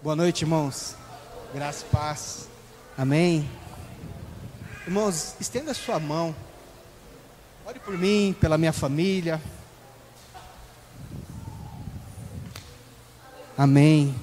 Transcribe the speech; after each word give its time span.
Boa 0.00 0.14
noite, 0.14 0.42
irmãos. 0.42 0.94
Graça 1.52 1.84
e 1.84 1.90
paz. 1.90 2.48
Amém. 2.96 3.50
Irmãos, 4.86 5.34
estenda 5.40 5.72
a 5.72 5.74
sua 5.74 5.98
mão. 5.98 6.32
Ore 7.66 7.80
por 7.80 7.98
mim, 7.98 8.32
pela 8.40 8.56
minha 8.56 8.72
família. 8.72 9.42
Amém. 13.56 14.14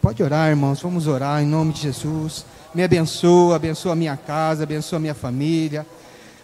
Pode 0.00 0.22
orar, 0.22 0.48
irmãos. 0.48 0.80
Vamos 0.80 1.06
orar 1.06 1.42
em 1.42 1.46
nome 1.46 1.74
de 1.74 1.82
Jesus. 1.82 2.46
Me 2.74 2.82
abençoa, 2.82 3.56
abençoa 3.56 3.92
a 3.92 3.96
minha 3.96 4.16
casa, 4.16 4.62
abençoa 4.62 4.96
a 4.96 5.00
minha 5.00 5.14
família. 5.14 5.86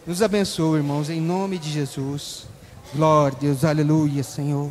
Nos 0.06 0.20
abençoa, 0.20 0.76
irmãos, 0.76 1.08
em 1.08 1.18
nome 1.18 1.56
de 1.56 1.70
Jesus. 1.70 2.46
Glória 2.94 3.38
a 3.38 3.40
Deus, 3.40 3.64
aleluia, 3.64 4.22
Senhor. 4.22 4.70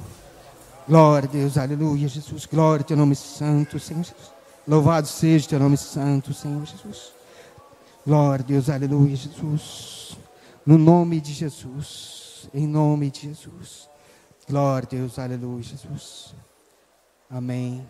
Glória 0.87 1.27
a 1.27 1.31
Deus, 1.31 1.57
aleluia, 1.57 2.07
Jesus. 2.07 2.45
Glória 2.45 2.83
ao 2.83 2.87
teu 2.87 2.95
nome 2.95 3.15
santo, 3.15 3.79
Senhor 3.79 4.03
Jesus. 4.03 4.31
Louvado 4.67 5.07
seja 5.07 5.45
o 5.45 5.49
teu 5.49 5.59
nome 5.59 5.77
santo, 5.77 6.33
Senhor 6.33 6.63
Jesus. 6.63 7.11
Glória 8.05 8.43
a 8.43 8.47
Deus, 8.47 8.69
aleluia, 8.69 9.15
Jesus. 9.15 10.15
No 10.63 10.77
nome 10.77 11.19
de 11.19 11.33
Jesus. 11.33 12.47
Em 12.53 12.67
nome 12.67 13.09
de 13.09 13.21
Jesus. 13.21 13.89
Glória 14.47 14.85
a 14.85 14.89
Deus, 14.89 15.17
aleluia, 15.17 15.63
Jesus. 15.63 16.35
Amém. 17.29 17.87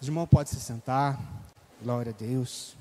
Os 0.00 0.06
irmãos 0.06 0.26
podem 0.26 0.52
se 0.52 0.60
sentar. 0.60 1.18
Glória 1.82 2.14
a 2.16 2.24
Deus. 2.24 2.76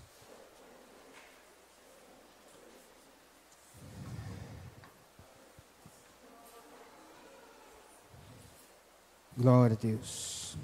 Glória 9.41 9.75
a 9.75 9.79
Deus. 9.79 10.55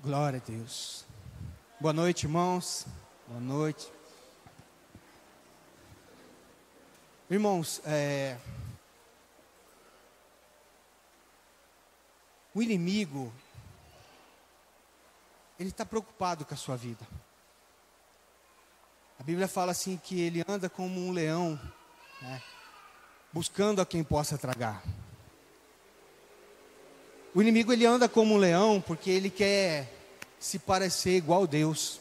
Glória 0.00 0.38
a 0.38 0.48
Deus. 0.48 1.04
Boa 1.80 1.92
noite, 1.92 2.26
irmãos. 2.26 2.86
Boa 3.26 3.40
noite. 3.40 3.92
Irmãos, 7.28 7.82
é... 7.84 8.38
o 12.54 12.62
inimigo, 12.62 13.32
ele 15.58 15.70
está 15.70 15.84
preocupado 15.84 16.44
com 16.44 16.54
a 16.54 16.56
sua 16.56 16.76
vida. 16.76 17.04
A 19.20 19.22
Bíblia 19.22 19.46
fala 19.46 19.72
assim 19.72 20.00
que 20.02 20.18
ele 20.18 20.42
anda 20.48 20.70
como 20.70 20.98
um 20.98 21.12
leão, 21.12 21.60
né, 22.22 22.40
buscando 23.30 23.82
a 23.82 23.84
quem 23.84 24.02
possa 24.02 24.38
tragar. 24.38 24.82
O 27.34 27.42
inimigo 27.42 27.70
ele 27.70 27.84
anda 27.84 28.08
como 28.08 28.34
um 28.34 28.38
leão 28.38 28.80
porque 28.80 29.10
ele 29.10 29.28
quer 29.28 29.92
se 30.38 30.58
parecer 30.58 31.18
igual 31.18 31.42
a 31.42 31.46
Deus. 31.46 32.00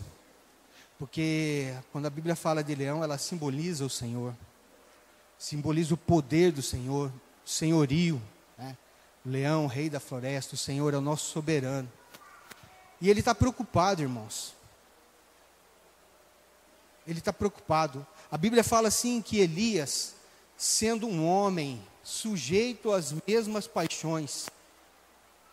Porque 0.97 1.75
quando 1.92 2.06
a 2.06 2.09
Bíblia 2.09 2.38
fala 2.38 2.64
de 2.64 2.73
leão, 2.73 3.03
ela 3.03 3.17
simboliza 3.17 3.84
o 3.84 3.90
Senhor, 3.90 4.34
simboliza 5.38 5.95
o 5.95 5.97
poder 5.97 6.53
do 6.53 6.62
Senhor, 6.62 7.12
o 7.45 7.50
senhorio. 7.50 8.22
Né? 8.58 8.78
O 9.25 9.30
leão, 9.30 9.66
o 9.66 9.67
rei 9.67 9.90
da 9.90 10.00
floresta, 10.00 10.56
o 10.56 10.58
Senhor 10.58 10.94
é 10.94 10.97
o 10.97 11.02
nosso 11.02 11.30
soberano. 11.31 11.92
E 13.02 13.09
ele 13.09 13.20
está 13.20 13.36
preocupado, 13.36 14.02
irmãos 14.02 14.58
ele 17.09 17.17
está 17.17 17.33
preocupado. 17.33 18.05
A 18.31 18.38
Bíblia 18.38 18.63
fala 18.63 18.88
assim 18.88 19.19
que 19.19 19.39
Elias, 19.39 20.13
sendo 20.55 21.07
um 21.07 21.25
homem 21.27 21.81
sujeito 22.03 22.91
às 22.91 23.16
mesmas 23.27 23.66
paixões, 23.66 24.45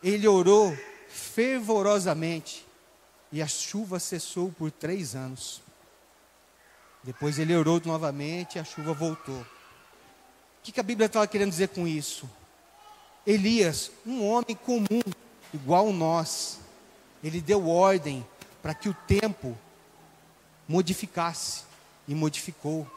ele 0.02 0.28
orou 0.28 0.76
fervorosamente 1.08 2.66
e 3.32 3.40
a 3.40 3.46
chuva 3.46 3.98
cessou 3.98 4.52
por 4.52 4.70
três 4.70 5.14
anos. 5.14 5.62
Depois 7.02 7.38
ele 7.38 7.56
orou 7.56 7.80
novamente 7.86 8.56
e 8.56 8.58
a 8.58 8.64
chuva 8.64 8.92
voltou. 8.92 9.40
O 9.40 9.46
que, 10.62 10.72
que 10.72 10.80
a 10.80 10.82
Bíblia 10.82 11.06
estava 11.06 11.26
querendo 11.26 11.50
dizer 11.50 11.68
com 11.68 11.88
isso? 11.88 12.28
Elias, 13.26 13.90
um 14.04 14.26
homem 14.28 14.54
comum, 14.54 15.00
igual 15.54 15.90
nós, 15.90 16.58
ele 17.24 17.40
deu 17.40 17.66
ordem 17.66 18.26
para 18.60 18.74
que 18.74 18.90
o 18.90 18.96
tempo 19.06 19.56
modificasse 20.68 21.64
e 22.08 22.14
modificou. 22.14 22.90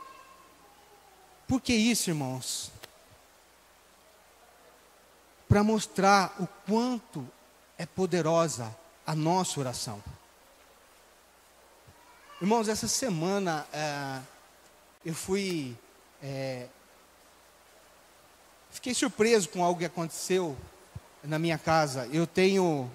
Por 1.47 1.61
que 1.61 1.73
isso, 1.73 2.09
irmãos? 2.09 2.71
Para 5.47 5.63
mostrar 5.63 6.35
o 6.39 6.47
quanto 6.67 7.27
é 7.77 7.85
poderosa 7.85 8.75
a 9.05 9.15
nossa 9.15 9.59
oração. 9.59 10.03
Irmãos, 12.41 12.69
essa 12.69 12.87
semana 12.87 13.65
é, 13.73 14.21
eu 15.03 15.13
fui. 15.13 15.75
É, 16.21 16.67
fiquei 18.69 18.93
surpreso 18.93 19.49
com 19.49 19.63
algo 19.63 19.79
que 19.79 19.85
aconteceu 19.85 20.55
na 21.23 21.39
minha 21.39 21.57
casa. 21.57 22.07
Eu 22.13 22.27
tenho. 22.27 22.89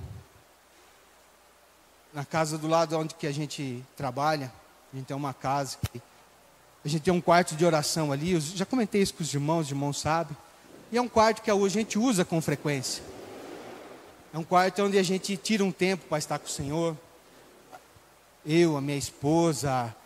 Na 2.13 2.25
casa 2.25 2.57
do 2.57 2.69
lado 2.69 2.97
onde 2.97 3.17
que 3.17 3.27
a 3.27 3.33
gente 3.33 3.85
trabalha, 3.97 4.53
a 4.95 4.97
gente 4.97 5.07
tem 5.07 5.17
uma 5.17 5.35
casa 5.35 5.77
a 6.85 6.89
gente 6.89 7.03
tem 7.03 7.15
um 7.15 7.21
quarto 7.21 7.57
de 7.57 7.65
oração 7.65 8.13
ali. 8.13 8.33
Eu 8.33 8.41
já 8.41 8.67
comentei 8.67 9.01
isso 9.01 9.15
com 9.15 9.23
os 9.23 9.33
irmãos, 9.33 9.61
os 9.61 9.71
irmãos 9.71 9.99
sabem. 9.99 10.37
E 10.93 10.99
é 10.99 11.01
um 11.01 11.09
quarto 11.09 11.41
que 11.41 11.51
a 11.51 11.69
gente 11.69 11.99
usa 11.99 12.27
com 12.27 12.41
frequência. 12.43 13.03
É 14.35 14.39
um 14.39 14.45
quarto 14.45 14.83
onde 14.83 14.99
a 14.99 15.03
gente 15.03 15.35
tira 15.37 15.65
um 15.65 15.73
tempo 15.73 16.05
para 16.07 16.19
estar 16.19 16.39
com 16.39 16.47
o 16.47 16.51
Senhor. 16.51 16.95
Eu, 18.45 18.77
a 18.77 18.83
minha 18.83 18.99
esposa. 18.99 19.97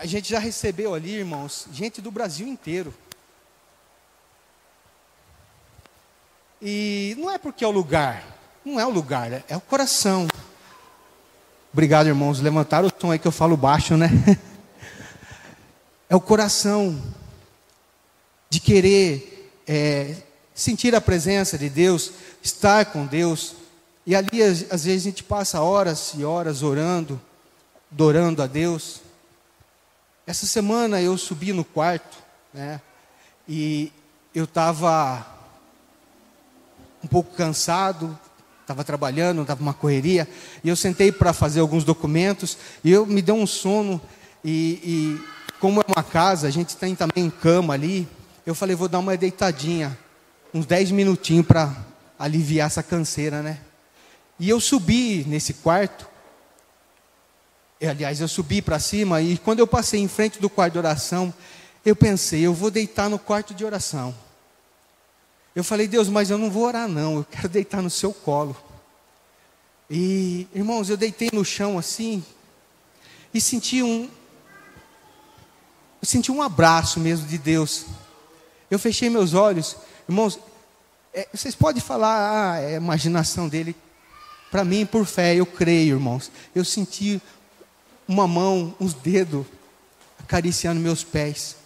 A 0.00 0.06
gente 0.06 0.28
já 0.28 0.40
recebeu 0.40 0.92
ali, 0.92 1.12
irmãos, 1.12 1.68
gente 1.72 2.00
do 2.00 2.10
Brasil 2.10 2.48
inteiro. 2.48 2.92
E 6.60 7.14
não 7.16 7.30
é 7.30 7.38
porque 7.38 7.64
é 7.64 7.68
o 7.68 7.70
lugar, 7.70 8.24
não 8.64 8.80
é 8.80 8.84
o 8.84 8.90
lugar, 8.90 9.44
é 9.48 9.56
o 9.56 9.60
coração. 9.60 10.26
Obrigado, 11.78 12.08
irmãos. 12.08 12.40
Levantaram 12.40 12.88
o 12.88 12.90
tom 12.90 13.12
aí 13.12 13.20
que 13.20 13.28
eu 13.28 13.30
falo 13.30 13.56
baixo, 13.56 13.96
né? 13.96 14.10
É 16.10 16.16
o 16.16 16.20
coração 16.20 17.00
de 18.50 18.58
querer 18.58 19.52
é, 19.64 20.16
sentir 20.52 20.92
a 20.96 21.00
presença 21.00 21.56
de 21.56 21.70
Deus, 21.70 22.10
estar 22.42 22.86
com 22.86 23.06
Deus. 23.06 23.54
E 24.04 24.16
ali, 24.16 24.42
às 24.42 24.84
vezes, 24.84 25.02
a 25.02 25.10
gente 25.10 25.22
passa 25.22 25.60
horas 25.60 26.14
e 26.16 26.24
horas 26.24 26.64
orando, 26.64 27.20
adorando 27.92 28.42
a 28.42 28.48
Deus. 28.48 29.00
Essa 30.26 30.46
semana 30.46 31.00
eu 31.00 31.16
subi 31.16 31.52
no 31.52 31.64
quarto, 31.64 32.18
né? 32.52 32.80
E 33.46 33.92
eu 34.34 34.46
estava 34.46 35.24
um 37.04 37.06
pouco 37.06 37.36
cansado, 37.36 38.18
estava 38.68 38.84
trabalhando, 38.84 39.40
estava 39.40 39.62
uma 39.62 39.72
correria, 39.72 40.28
e 40.62 40.68
eu 40.68 40.76
sentei 40.76 41.10
para 41.10 41.32
fazer 41.32 41.60
alguns 41.60 41.84
documentos, 41.84 42.58
e 42.84 42.92
eu 42.92 43.06
me 43.06 43.22
deu 43.22 43.34
um 43.34 43.46
sono, 43.46 43.98
e, 44.44 44.78
e 44.84 45.20
como 45.58 45.80
é 45.80 45.84
uma 45.88 46.02
casa, 46.02 46.46
a 46.46 46.50
gente 46.50 46.76
tem 46.76 46.94
também 46.94 47.30
cama 47.30 47.72
ali, 47.72 48.06
eu 48.44 48.54
falei, 48.54 48.76
vou 48.76 48.86
dar 48.86 48.98
uma 48.98 49.16
deitadinha, 49.16 49.98
uns 50.52 50.66
10 50.66 50.90
minutinhos 50.90 51.46
para 51.46 51.74
aliviar 52.18 52.66
essa 52.66 52.82
canseira, 52.82 53.42
né? 53.42 53.58
E 54.38 54.50
eu 54.50 54.60
subi 54.60 55.24
nesse 55.26 55.54
quarto, 55.54 56.06
aliás, 57.82 58.20
eu 58.20 58.28
subi 58.28 58.60
para 58.60 58.78
cima, 58.78 59.22
e 59.22 59.38
quando 59.38 59.60
eu 59.60 59.66
passei 59.66 60.00
em 60.00 60.08
frente 60.08 60.38
do 60.38 60.50
quarto 60.50 60.74
de 60.74 60.78
oração, 60.78 61.32
eu 61.86 61.96
pensei, 61.96 62.42
eu 62.42 62.52
vou 62.52 62.70
deitar 62.70 63.08
no 63.08 63.18
quarto 63.18 63.54
de 63.54 63.64
oração. 63.64 64.14
Eu 65.58 65.64
falei, 65.64 65.88
Deus, 65.88 66.08
mas 66.08 66.30
eu 66.30 66.38
não 66.38 66.52
vou 66.52 66.62
orar, 66.62 66.86
não, 66.86 67.16
eu 67.16 67.26
quero 67.28 67.48
deitar 67.48 67.82
no 67.82 67.90
seu 67.90 68.14
colo. 68.14 68.56
E, 69.90 70.46
irmãos, 70.54 70.88
eu 70.88 70.96
deitei 70.96 71.30
no 71.32 71.44
chão 71.44 71.76
assim, 71.76 72.24
e 73.34 73.40
senti 73.40 73.82
um. 73.82 74.08
Eu 76.00 76.06
senti 76.06 76.30
um 76.30 76.40
abraço 76.40 77.00
mesmo 77.00 77.26
de 77.26 77.36
Deus. 77.36 77.86
Eu 78.70 78.78
fechei 78.78 79.10
meus 79.10 79.34
olhos, 79.34 79.76
irmãos, 80.08 80.38
é, 81.12 81.26
vocês 81.34 81.56
podem 81.56 81.82
falar, 81.82 82.52
ah, 82.52 82.60
é 82.60 82.74
a 82.74 82.76
imaginação 82.76 83.48
dele. 83.48 83.74
Para 84.52 84.64
mim, 84.64 84.86
por 84.86 85.04
fé, 85.06 85.34
eu 85.34 85.44
creio, 85.44 85.96
irmãos. 85.96 86.30
Eu 86.54 86.64
senti 86.64 87.20
uma 88.06 88.28
mão, 88.28 88.76
uns 88.78 88.94
dedos 88.94 89.44
acariciando 90.20 90.80
meus 90.80 91.02
pés. 91.02 91.56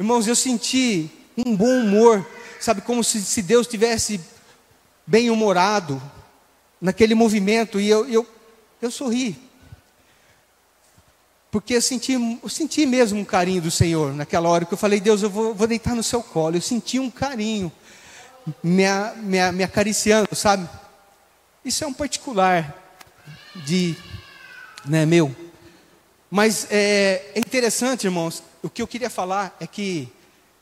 Irmãos, 0.00 0.26
eu 0.26 0.34
senti 0.34 1.08
um 1.36 1.54
bom 1.54 1.78
humor 1.78 2.26
sabe, 2.60 2.80
como 2.80 3.02
se, 3.02 3.22
se 3.22 3.42
Deus 3.42 3.66
tivesse 3.66 4.20
bem 5.06 5.30
humorado 5.30 6.00
naquele 6.80 7.14
movimento, 7.14 7.80
e 7.80 7.88
eu, 7.88 8.08
eu, 8.08 8.26
eu 8.80 8.90
sorri. 8.90 9.38
Porque 11.50 11.74
eu 11.74 11.82
senti, 11.82 12.12
eu 12.12 12.48
senti 12.48 12.84
mesmo 12.84 13.18
um 13.18 13.24
carinho 13.24 13.62
do 13.62 13.70
Senhor 13.70 14.12
naquela 14.12 14.48
hora 14.48 14.64
que 14.64 14.74
eu 14.74 14.78
falei, 14.78 15.00
Deus, 15.00 15.22
eu 15.22 15.30
vou, 15.30 15.54
vou 15.54 15.66
deitar 15.66 15.94
no 15.94 16.02
seu 16.02 16.22
colo. 16.22 16.56
Eu 16.56 16.60
senti 16.60 16.98
um 16.98 17.10
carinho 17.10 17.72
me, 18.62 18.84
me, 19.16 19.52
me 19.52 19.64
acariciando, 19.64 20.34
sabe? 20.34 20.68
Isso 21.64 21.84
é 21.84 21.86
um 21.86 21.92
particular 21.92 22.74
de, 23.66 23.96
né, 24.84 25.06
meu. 25.06 25.34
Mas 26.30 26.66
é, 26.70 27.32
é 27.34 27.38
interessante, 27.38 28.04
irmãos, 28.04 28.42
o 28.62 28.68
que 28.68 28.82
eu 28.82 28.86
queria 28.86 29.08
falar 29.08 29.56
é 29.58 29.66
que 29.66 30.12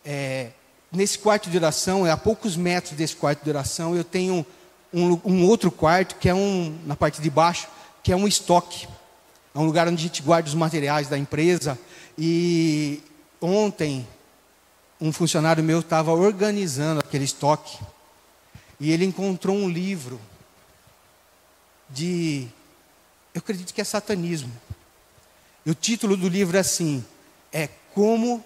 é, 0.05 0.51
nesse 0.93 1.19
quarto 1.19 1.51
de 1.51 1.57
oração, 1.57 2.07
é 2.07 2.11
a 2.11 2.17
poucos 2.17 2.57
metros 2.57 2.95
desse 2.97 3.17
quarto 3.17 3.43
de 3.43 3.51
oração, 3.51 3.95
eu 3.95 4.05
tenho 4.05 4.45
um, 4.93 5.21
um 5.25 5.47
outro 5.47 5.71
quarto 5.71 6.17
que 6.17 6.29
é 6.29 6.35
um, 6.35 6.79
na 6.87 6.97
parte 6.97 7.21
de 7.21 7.31
baixo, 7.31 7.69
que 8.03 8.13
é 8.13 8.17
um 8.17 8.27
estoque. 8.27 8.89
É 9.55 9.59
um 9.59 9.65
lugar 9.65 9.89
onde 9.89 9.97
a 9.97 10.07
gente 10.07 10.23
guarda 10.23 10.49
os 10.49 10.55
materiais 10.55 11.09
da 11.09 11.19
empresa. 11.19 11.79
E 12.19 13.03
ontem, 13.41 14.07
um 15.01 15.13
funcionário 15.13 15.63
meu 15.63 15.81
estava 15.81 16.13
organizando 16.13 17.01
aquele 17.01 17.25
estoque. 17.25 17.79
E 18.79 18.93
ele 18.93 19.05
encontrou 19.05 19.57
um 19.57 19.69
livro 19.69 20.21
de. 21.89 22.47
Eu 23.35 23.39
acredito 23.39 23.73
que 23.73 23.81
é 23.81 23.85
satanismo. 23.85 24.53
E 25.65 25.71
o 25.71 25.75
título 25.75 26.17
do 26.17 26.29
livro 26.29 26.57
é 26.57 26.61
assim: 26.61 27.05
É 27.53 27.69
Como 27.95 28.45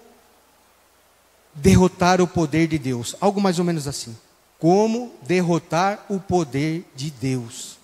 Derrotar 1.55 2.20
o 2.20 2.26
Poder 2.26 2.67
de 2.67 2.79
Deus. 2.79 3.17
Algo 3.20 3.41
mais 3.41 3.58
ou 3.58 3.64
menos 3.64 3.87
assim. 3.88 4.17
Como 4.58 5.14
derrotar 5.23 6.05
o 6.08 6.20
poder 6.20 6.85
de 6.94 7.11
Deus. 7.11 7.79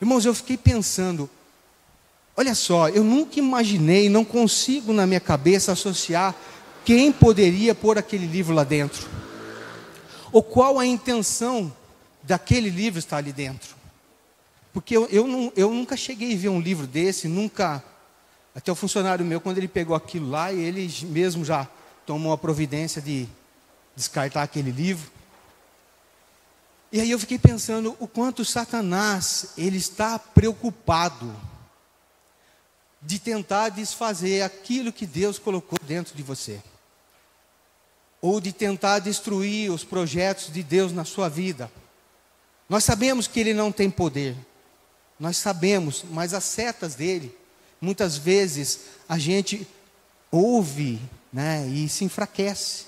Irmãos, 0.00 0.24
eu 0.24 0.34
fiquei 0.34 0.56
pensando, 0.56 1.30
Olha 2.36 2.54
só, 2.54 2.88
eu 2.88 3.04
nunca 3.04 3.38
imaginei, 3.38 4.08
não 4.08 4.24
consigo 4.24 4.92
na 4.92 5.06
minha 5.06 5.20
cabeça 5.20 5.72
associar 5.72 6.34
quem 6.84 7.12
poderia 7.12 7.74
pôr 7.74 7.96
aquele 7.96 8.26
livro 8.26 8.52
lá 8.52 8.64
dentro. 8.64 9.08
Ou 10.32 10.42
qual 10.42 10.80
a 10.80 10.84
intenção 10.84 11.72
daquele 12.22 12.70
livro 12.70 12.98
estar 12.98 13.18
ali 13.18 13.32
dentro. 13.32 13.76
Porque 14.72 14.96
eu, 14.96 15.06
eu, 15.06 15.52
eu 15.54 15.70
nunca 15.70 15.96
cheguei 15.96 16.34
a 16.34 16.36
ver 16.36 16.48
um 16.48 16.60
livro 16.60 16.86
desse, 16.86 17.28
nunca. 17.28 17.82
Até 18.52 18.70
o 18.72 18.74
funcionário 18.74 19.24
meu, 19.24 19.40
quando 19.40 19.58
ele 19.58 19.68
pegou 19.68 19.94
aquilo 19.94 20.28
lá, 20.30 20.52
ele 20.52 20.92
mesmo 21.04 21.44
já 21.44 21.68
tomou 22.06 22.32
a 22.32 22.38
providência 22.38 23.00
de 23.00 23.28
descartar 23.96 24.42
aquele 24.42 24.70
livro. 24.70 25.10
E 26.92 27.00
aí 27.00 27.10
eu 27.10 27.18
fiquei 27.18 27.38
pensando 27.38 27.96
o 27.98 28.06
quanto 28.06 28.44
Satanás 28.44 29.54
ele 29.58 29.76
está 29.76 30.18
preocupado 30.18 31.34
de 33.02 33.18
tentar 33.18 33.68
desfazer 33.68 34.42
aquilo 34.42 34.92
que 34.92 35.06
Deus 35.06 35.38
colocou 35.38 35.78
dentro 35.82 36.16
de 36.16 36.22
você. 36.22 36.60
Ou 38.20 38.40
de 38.40 38.52
tentar 38.52 39.00
destruir 39.00 39.70
os 39.70 39.84
projetos 39.84 40.52
de 40.52 40.62
Deus 40.62 40.92
na 40.92 41.04
sua 41.04 41.28
vida. 41.28 41.70
Nós 42.68 42.84
sabemos 42.84 43.26
que 43.26 43.40
ele 43.40 43.52
não 43.52 43.70
tem 43.70 43.90
poder. 43.90 44.36
Nós 45.18 45.36
sabemos, 45.36 46.04
mas 46.10 46.32
as 46.32 46.44
setas 46.44 46.94
dele, 46.94 47.36
muitas 47.80 48.16
vezes 48.16 48.80
a 49.08 49.18
gente 49.18 49.66
ouve, 50.30 51.00
né, 51.34 51.66
e 51.66 51.88
se 51.88 52.04
enfraquece. 52.04 52.86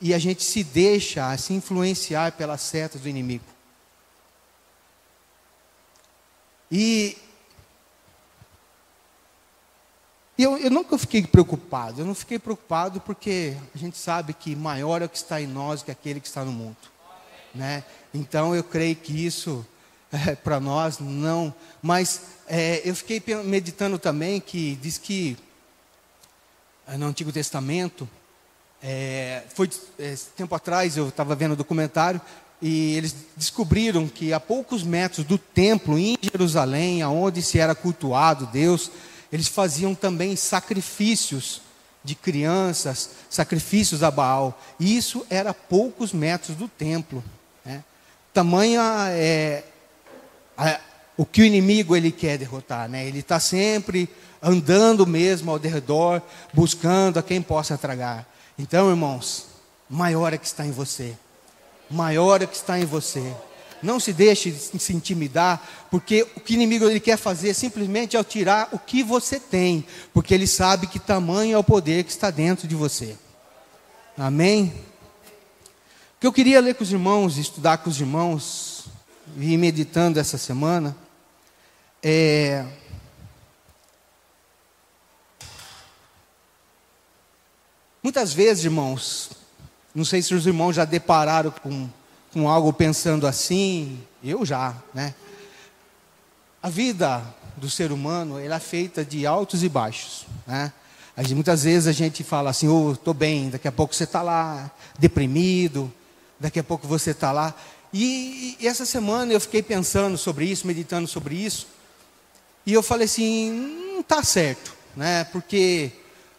E 0.00 0.12
a 0.12 0.18
gente 0.18 0.42
se 0.42 0.64
deixa 0.64 1.34
se 1.38 1.52
influenciar 1.52 2.32
pelas 2.32 2.60
setas 2.60 3.00
do 3.00 3.08
inimigo. 3.08 3.44
E 6.70 7.16
E 10.38 10.42
eu, 10.42 10.58
eu 10.58 10.70
nunca 10.70 10.98
fiquei 10.98 11.26
preocupado, 11.26 12.02
eu 12.02 12.04
não 12.04 12.14
fiquei 12.14 12.38
preocupado 12.38 13.00
porque 13.00 13.56
a 13.74 13.78
gente 13.78 13.96
sabe 13.96 14.34
que 14.34 14.54
maior 14.54 15.00
é 15.00 15.06
o 15.06 15.08
que 15.08 15.16
está 15.16 15.40
em 15.40 15.46
nós 15.46 15.82
que 15.82 15.90
aquele 15.90 16.20
que 16.20 16.26
está 16.26 16.44
no 16.44 16.52
mundo. 16.52 16.76
Né? 17.54 17.82
Então 18.12 18.54
eu 18.54 18.62
creio 18.62 18.96
que 18.96 19.24
isso 19.24 19.66
é, 20.12 20.34
para 20.34 20.60
nós 20.60 20.98
não. 20.98 21.54
Mas 21.80 22.20
é, 22.46 22.82
eu 22.84 22.94
fiquei 22.94 23.22
meditando 23.44 23.98
também 23.98 24.38
que 24.38 24.76
diz 24.76 24.98
que 24.98 25.38
no 26.96 27.06
Antigo 27.06 27.32
Testamento, 27.32 28.08
é, 28.82 29.42
foi 29.54 29.68
é, 29.98 30.14
tempo 30.36 30.54
atrás 30.54 30.96
eu 30.96 31.08
estava 31.08 31.34
vendo 31.34 31.52
o 31.52 31.54
um 31.54 31.56
documentário 31.56 32.20
e 32.60 32.94
eles 32.96 33.14
descobriram 33.36 34.06
que 34.06 34.32
a 34.32 34.40
poucos 34.40 34.82
metros 34.82 35.26
do 35.26 35.36
templo 35.36 35.98
em 35.98 36.16
Jerusalém, 36.20 37.02
aonde 37.02 37.42
se 37.42 37.58
era 37.58 37.74
cultuado 37.74 38.46
Deus, 38.46 38.90
eles 39.32 39.48
faziam 39.48 39.94
também 39.94 40.36
sacrifícios 40.36 41.60
de 42.02 42.14
crianças, 42.14 43.10
sacrifícios 43.28 44.02
a 44.02 44.10
Baal. 44.10 44.58
E 44.78 44.96
isso 44.96 45.26
era 45.28 45.50
a 45.50 45.54
poucos 45.54 46.12
metros 46.12 46.56
do 46.56 46.68
templo. 46.68 47.22
Né? 47.64 47.82
Tamanha 48.32 49.08
é 49.10 49.64
a, 50.56 50.80
o 51.16 51.26
que 51.26 51.42
o 51.42 51.44
inimigo 51.44 51.96
ele 51.96 52.12
quer 52.12 52.38
derrotar. 52.38 52.88
Né? 52.88 53.06
Ele 53.06 53.18
está 53.18 53.40
sempre 53.40 54.08
andando 54.42 55.06
mesmo 55.06 55.50
ao 55.50 55.58
redor, 55.58 56.22
buscando 56.52 57.18
a 57.18 57.22
quem 57.22 57.42
possa 57.42 57.76
tragar. 57.76 58.26
Então, 58.58 58.90
irmãos, 58.90 59.46
maior 59.88 60.32
é 60.32 60.38
que 60.38 60.46
está 60.46 60.64
em 60.66 60.70
você. 60.70 61.16
Maior 61.90 62.42
é 62.42 62.46
que 62.46 62.56
está 62.56 62.78
em 62.78 62.84
você. 62.84 63.34
Não 63.82 64.00
se 64.00 64.12
deixe 64.12 64.50
se 64.52 64.92
intimidar, 64.92 65.62
porque 65.90 66.26
o 66.36 66.40
que 66.40 66.54
inimigo 66.54 66.86
ele 66.86 66.98
quer 66.98 67.16
fazer 67.16 67.54
simplesmente 67.54 68.16
é 68.16 68.24
tirar 68.24 68.68
o 68.72 68.78
que 68.78 69.02
você 69.02 69.38
tem, 69.38 69.86
porque 70.12 70.32
ele 70.32 70.46
sabe 70.46 70.86
que 70.86 70.98
tamanho 70.98 71.54
é 71.54 71.58
o 71.58 71.64
poder 71.64 72.04
que 72.04 72.10
está 72.10 72.30
dentro 72.30 72.66
de 72.66 72.74
você. 72.74 73.16
Amém? 74.16 74.72
O 76.16 76.20
que 76.20 76.26
eu 76.26 76.32
queria 76.32 76.60
ler 76.60 76.74
com 76.74 76.82
os 76.82 76.90
irmãos, 76.90 77.36
estudar 77.36 77.78
com 77.78 77.90
os 77.90 78.00
irmãos, 78.00 78.86
e 79.38 79.56
meditando 79.56 80.18
essa 80.18 80.38
semana, 80.38 80.96
é. 82.02 82.64
Muitas 88.06 88.32
vezes, 88.32 88.64
irmãos, 88.64 89.30
não 89.92 90.04
sei 90.04 90.22
se 90.22 90.32
os 90.32 90.46
irmãos 90.46 90.76
já 90.76 90.84
depararam 90.84 91.50
com 91.50 91.88
com 92.32 92.48
algo 92.48 92.72
pensando 92.72 93.26
assim, 93.26 94.00
eu 94.22 94.46
já, 94.46 94.76
né? 94.94 95.12
A 96.62 96.68
vida 96.68 97.20
do 97.56 97.68
ser 97.68 97.90
humano 97.90 98.38
ela 98.38 98.54
é 98.54 98.60
feita 98.60 99.04
de 99.04 99.26
altos 99.26 99.64
e 99.64 99.68
baixos, 99.68 100.24
né? 100.46 100.72
muitas 101.30 101.64
vezes 101.64 101.88
a 101.88 101.92
gente 101.92 102.22
fala 102.22 102.50
assim, 102.50 102.68
oh, 102.68 102.92
estou 102.92 103.12
bem, 103.12 103.50
daqui 103.50 103.66
a 103.66 103.72
pouco 103.72 103.92
você 103.92 104.04
está 104.04 104.22
lá 104.22 104.70
deprimido, 104.96 105.92
daqui 106.38 106.60
a 106.60 106.64
pouco 106.64 106.86
você 106.86 107.10
está 107.10 107.32
lá. 107.32 107.52
E, 107.92 108.56
e, 108.60 108.68
essa 108.68 108.86
semana 108.86 109.32
eu 109.32 109.40
fiquei 109.40 109.64
pensando 109.64 110.16
sobre 110.16 110.44
isso, 110.44 110.64
meditando 110.64 111.08
sobre 111.08 111.34
isso, 111.34 111.66
e 112.64 112.72
eu 112.72 112.84
falei 112.84 113.06
assim, 113.06 113.50
não 113.94 114.00
está 114.00 114.22
certo, 114.22 114.76
né? 114.94 115.24
Porque 115.24 115.90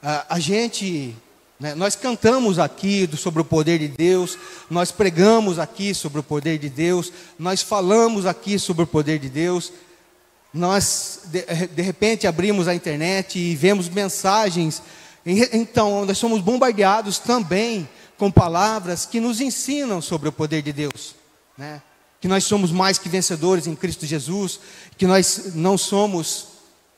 a, 0.01 0.35
a 0.35 0.39
gente? 0.39 1.13
Nós 1.75 1.95
cantamos 1.95 2.59
aqui 2.59 3.09
sobre 3.17 3.41
o 3.41 3.45
poder 3.45 3.79
de 3.79 3.87
Deus, 3.87 4.37
nós 4.69 4.91
pregamos 4.91 5.57
aqui 5.57 5.91
sobre 5.91 6.19
o 6.19 6.23
poder 6.23 6.59
de 6.59 6.69
Deus, 6.69 7.11
nós 7.39 7.63
falamos 7.63 8.27
aqui 8.27 8.59
sobre 8.59 8.83
o 8.83 8.87
poder 8.87 9.17
de 9.17 9.27
Deus. 9.27 9.71
Nós, 10.53 11.21
de, 11.25 11.41
de 11.67 11.81
repente, 11.81 12.27
abrimos 12.27 12.67
a 12.67 12.75
internet 12.75 13.39
e 13.39 13.55
vemos 13.55 13.89
mensagens. 13.89 14.83
Então, 15.25 16.05
nós 16.05 16.17
somos 16.19 16.41
bombardeados 16.41 17.17
também 17.17 17.89
com 18.17 18.31
palavras 18.31 19.05
que 19.05 19.19
nos 19.19 19.41
ensinam 19.41 19.99
sobre 19.99 20.29
o 20.29 20.31
poder 20.31 20.61
de 20.61 20.71
Deus. 20.71 21.15
Né? 21.57 21.81
Que 22.21 22.27
nós 22.27 22.43
somos 22.43 22.71
mais 22.71 22.99
que 22.99 23.09
vencedores 23.09 23.65
em 23.65 23.75
Cristo 23.75 24.05
Jesus, 24.05 24.59
que 24.95 25.07
nós 25.07 25.53
não 25.55 25.75
somos 25.75 26.47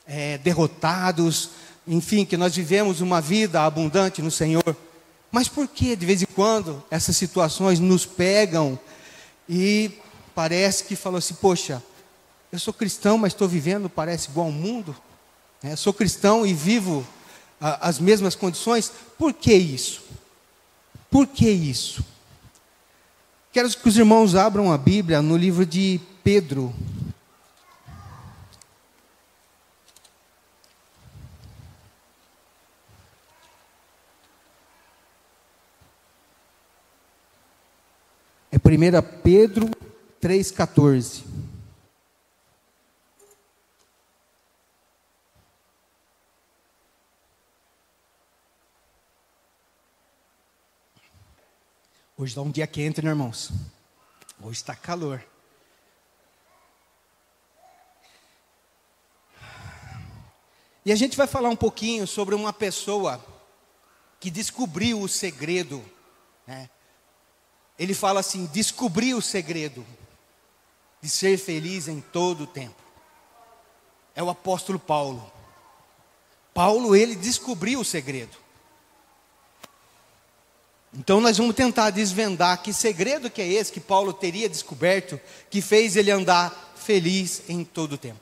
é, 0.06 0.38
derrotados, 0.38 1.50
enfim, 1.90 2.24
que 2.24 2.36
nós 2.36 2.54
vivemos 2.54 3.00
uma 3.00 3.20
vida 3.20 3.62
abundante 3.62 4.22
no 4.22 4.30
Senhor. 4.30 4.76
Mas 5.32 5.48
por 5.48 5.66
que 5.66 5.96
de 5.96 6.06
vez 6.06 6.22
em 6.22 6.26
quando 6.26 6.80
essas 6.88 7.16
situações 7.16 7.80
nos 7.80 8.06
pegam 8.06 8.78
e 9.48 9.90
parece 10.32 10.84
que 10.84 10.94
falou 10.94 11.18
assim, 11.18 11.34
poxa, 11.34 11.82
eu 12.52 12.60
sou 12.60 12.72
cristão, 12.72 13.18
mas 13.18 13.32
estou 13.32 13.48
vivendo, 13.48 13.90
parece 13.90 14.28
igual 14.28 14.46
ao 14.46 14.52
mundo. 14.52 14.94
É, 15.64 15.74
sou 15.74 15.92
cristão 15.92 16.46
e 16.46 16.54
vivo 16.54 17.04
a, 17.60 17.88
as 17.88 17.98
mesmas 17.98 18.36
condições. 18.36 18.92
Por 19.18 19.32
que 19.32 19.52
isso? 19.52 20.02
Por 21.10 21.26
que 21.26 21.50
isso? 21.50 22.04
Quero 23.52 23.68
que 23.68 23.88
os 23.88 23.96
irmãos 23.96 24.36
abram 24.36 24.72
a 24.72 24.78
Bíblia 24.78 25.20
no 25.20 25.36
livro 25.36 25.66
de 25.66 26.00
Pedro, 26.22 26.72
1 38.70 39.02
Pedro 39.24 39.68
3,14. 40.22 41.24
Hoje 52.16 52.32
dá 52.32 52.42
um 52.42 52.50
dia 52.50 52.64
quente, 52.68 53.02
né, 53.02 53.10
irmãos? 53.10 53.50
Hoje 54.40 54.58
está 54.58 54.76
calor. 54.76 55.20
E 60.84 60.92
a 60.92 60.96
gente 60.96 61.16
vai 61.16 61.26
falar 61.26 61.48
um 61.48 61.56
pouquinho 61.56 62.06
sobre 62.06 62.36
uma 62.36 62.52
pessoa 62.52 63.20
que 64.20 64.30
descobriu 64.30 65.00
o 65.00 65.08
segredo 65.08 65.84
né, 66.46 66.70
ele 67.80 67.94
fala 67.94 68.20
assim: 68.20 68.44
descobri 68.44 69.14
o 69.14 69.22
segredo 69.22 69.86
de 71.00 71.08
ser 71.08 71.38
feliz 71.38 71.88
em 71.88 71.98
todo 71.98 72.42
o 72.42 72.46
tempo. 72.46 72.76
É 74.14 74.22
o 74.22 74.28
apóstolo 74.28 74.78
Paulo. 74.78 75.32
Paulo, 76.52 76.94
ele 76.94 77.16
descobriu 77.16 77.80
o 77.80 77.84
segredo. 77.84 78.36
Então 80.92 81.22
nós 81.22 81.38
vamos 81.38 81.54
tentar 81.54 81.88
desvendar 81.88 82.60
que 82.62 82.72
segredo 82.72 83.30
que 83.30 83.40
é 83.40 83.48
esse 83.48 83.72
que 83.72 83.80
Paulo 83.80 84.12
teria 84.12 84.48
descoberto 84.48 85.18
que 85.48 85.62
fez 85.62 85.96
ele 85.96 86.10
andar 86.10 86.74
feliz 86.76 87.44
em 87.48 87.64
todo 87.64 87.92
o 87.92 87.98
tempo. 87.98 88.20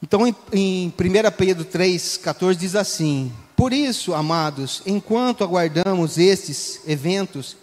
Então 0.00 0.24
em, 0.26 0.36
em 0.52 0.88
1 0.88 0.92
Pedro 1.36 1.64
3,14 1.64 2.54
diz 2.54 2.76
assim: 2.76 3.34
Por 3.62 3.72
isso, 3.72 4.12
amados, 4.12 4.82
enquanto 4.84 5.44
aguardamos 5.44 6.18
estes 6.18 6.80
eventos, 6.84 7.56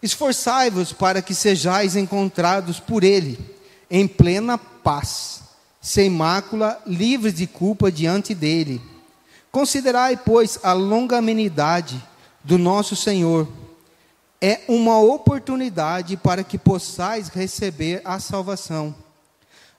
esforçai-vos 0.00 0.92
para 0.92 1.20
que 1.20 1.34
sejais 1.34 1.96
encontrados 1.96 2.78
por 2.78 3.02
ele, 3.02 3.36
em 3.90 4.06
plena 4.06 4.56
paz, 4.56 5.40
sem 5.80 6.08
mácula, 6.08 6.80
livres 6.86 7.34
de 7.34 7.44
culpa 7.44 7.90
diante 7.90 8.36
dele 8.36 8.80
Considerai, 9.50 10.16
pois, 10.16 10.60
a 10.62 10.72
longanimidade 10.72 12.00
do 12.44 12.56
nosso 12.56 12.94
Senhor. 12.94 13.48
É 14.40 14.60
uma 14.68 15.00
oportunidade 15.00 16.16
para 16.16 16.44
que 16.44 16.56
possais 16.56 17.30
receber 17.30 18.00
a 18.04 18.20
salvação. 18.20 18.94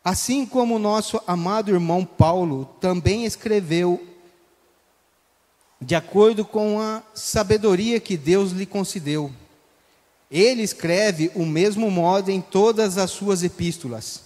Assim 0.03 0.45
como 0.45 0.77
nosso 0.77 1.21
amado 1.25 1.71
irmão 1.71 2.03
Paulo 2.03 2.67
também 2.81 3.23
escreveu, 3.23 4.16
de 5.79 5.95
acordo 5.95 6.43
com 6.43 6.79
a 6.79 7.03
sabedoria 7.13 7.99
que 7.99 8.17
Deus 8.17 8.51
lhe 8.51 8.65
concedeu. 8.65 9.31
Ele 10.29 10.61
escreve 10.61 11.31
o 11.35 11.45
mesmo 11.45 11.89
modo 11.89 12.29
em 12.29 12.41
todas 12.41 12.97
as 12.97 13.11
suas 13.11 13.43
epístolas, 13.43 14.23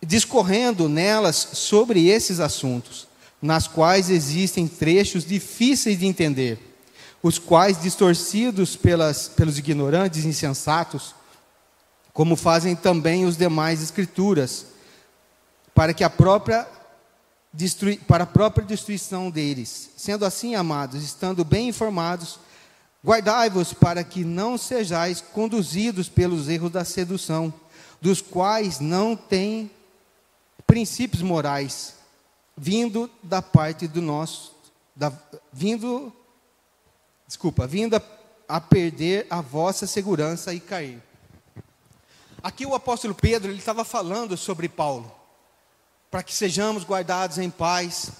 discorrendo 0.00 0.88
nelas 0.88 1.36
sobre 1.52 2.08
esses 2.08 2.38
assuntos 2.38 3.08
nas 3.40 3.68
quais 3.68 4.10
existem 4.10 4.66
trechos 4.66 5.24
difíceis 5.24 5.98
de 5.98 6.06
entender, 6.06 6.58
os 7.22 7.38
quais, 7.38 7.80
distorcidos 7.80 8.76
pelas, 8.76 9.28
pelos 9.28 9.58
ignorantes 9.58 10.24
e 10.24 10.28
insensatos, 10.28 11.14
como 12.12 12.36
fazem 12.36 12.74
também 12.74 13.24
os 13.24 13.36
demais 13.36 13.82
escrituras, 13.82 14.66
para 15.74 15.94
que 15.94 16.02
a 16.02 16.10
própria 16.10 16.66
para 18.06 18.24
a 18.24 18.26
própria 18.26 18.66
destruição 18.66 19.30
deles. 19.30 19.90
Sendo 19.96 20.24
assim, 20.24 20.54
amados, 20.54 21.02
estando 21.02 21.44
bem 21.44 21.68
informados, 21.68 22.38
guardai-vos 23.04 23.72
para 23.72 24.04
que 24.04 24.24
não 24.24 24.56
sejais 24.56 25.20
conduzidos 25.20 26.08
pelos 26.08 26.48
erros 26.48 26.70
da 26.70 26.84
sedução, 26.84 27.52
dos 28.00 28.20
quais 28.20 28.80
não 28.80 29.16
têm 29.16 29.70
princípios 30.66 31.22
morais 31.22 31.94
vindo 32.56 33.10
da 33.22 33.40
parte 33.40 33.86
do 33.86 34.02
nosso, 34.02 34.52
da, 34.94 35.12
vindo, 35.52 36.12
desculpa, 37.26 37.66
vindo 37.66 37.96
a, 37.96 38.02
a 38.48 38.60
perder 38.60 39.26
a 39.30 39.40
vossa 39.40 39.86
segurança 39.86 40.52
e 40.52 40.60
cair. 40.60 41.02
Aqui 42.42 42.66
o 42.66 42.74
apóstolo 42.74 43.14
Pedro 43.14 43.50
ele 43.50 43.58
estava 43.58 43.84
falando 43.84 44.36
sobre 44.36 44.68
Paulo, 44.68 45.12
para 46.10 46.22
que 46.22 46.34
sejamos 46.34 46.84
guardados 46.84 47.38
em 47.38 47.50
paz. 47.50 48.10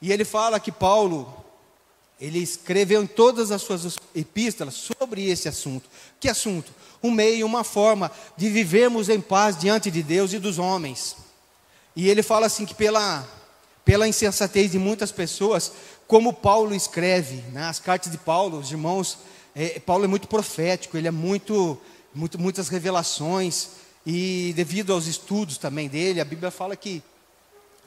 E 0.00 0.12
ele 0.12 0.24
fala 0.24 0.60
que 0.60 0.72
Paulo 0.72 1.34
ele 2.20 2.40
escreveu 2.40 3.02
em 3.02 3.06
todas 3.06 3.52
as 3.52 3.62
suas 3.62 3.96
epístolas 4.14 4.74
sobre 4.74 5.28
esse 5.28 5.48
assunto. 5.48 5.88
Que 6.18 6.28
assunto? 6.28 6.72
Um 7.02 7.12
meio, 7.12 7.46
uma 7.46 7.62
forma 7.62 8.10
de 8.36 8.48
vivermos 8.48 9.08
em 9.08 9.20
paz 9.20 9.56
diante 9.56 9.90
de 9.90 10.02
Deus 10.02 10.32
e 10.32 10.38
dos 10.38 10.58
homens. 10.58 11.16
E 11.94 12.08
ele 12.08 12.22
fala 12.22 12.46
assim 12.46 12.66
que 12.66 12.74
pela 12.74 13.24
pela 13.88 14.06
insensatez 14.06 14.72
de 14.72 14.78
muitas 14.78 15.10
pessoas, 15.10 15.72
como 16.06 16.30
Paulo 16.30 16.74
escreve, 16.74 17.36
né? 17.52 17.64
as 17.64 17.78
cartas 17.78 18.12
de 18.12 18.18
Paulo, 18.18 18.58
os 18.58 18.70
irmãos, 18.70 19.16
é, 19.54 19.80
Paulo 19.80 20.04
é 20.04 20.06
muito 20.06 20.28
profético, 20.28 20.98
ele 20.98 21.08
é 21.08 21.10
muito, 21.10 21.80
muito, 22.14 22.38
muitas 22.38 22.68
revelações, 22.68 23.68
e 24.04 24.52
devido 24.54 24.92
aos 24.92 25.06
estudos 25.06 25.56
também 25.56 25.88
dele, 25.88 26.20
a 26.20 26.24
Bíblia 26.26 26.50
fala 26.50 26.76
que, 26.76 27.02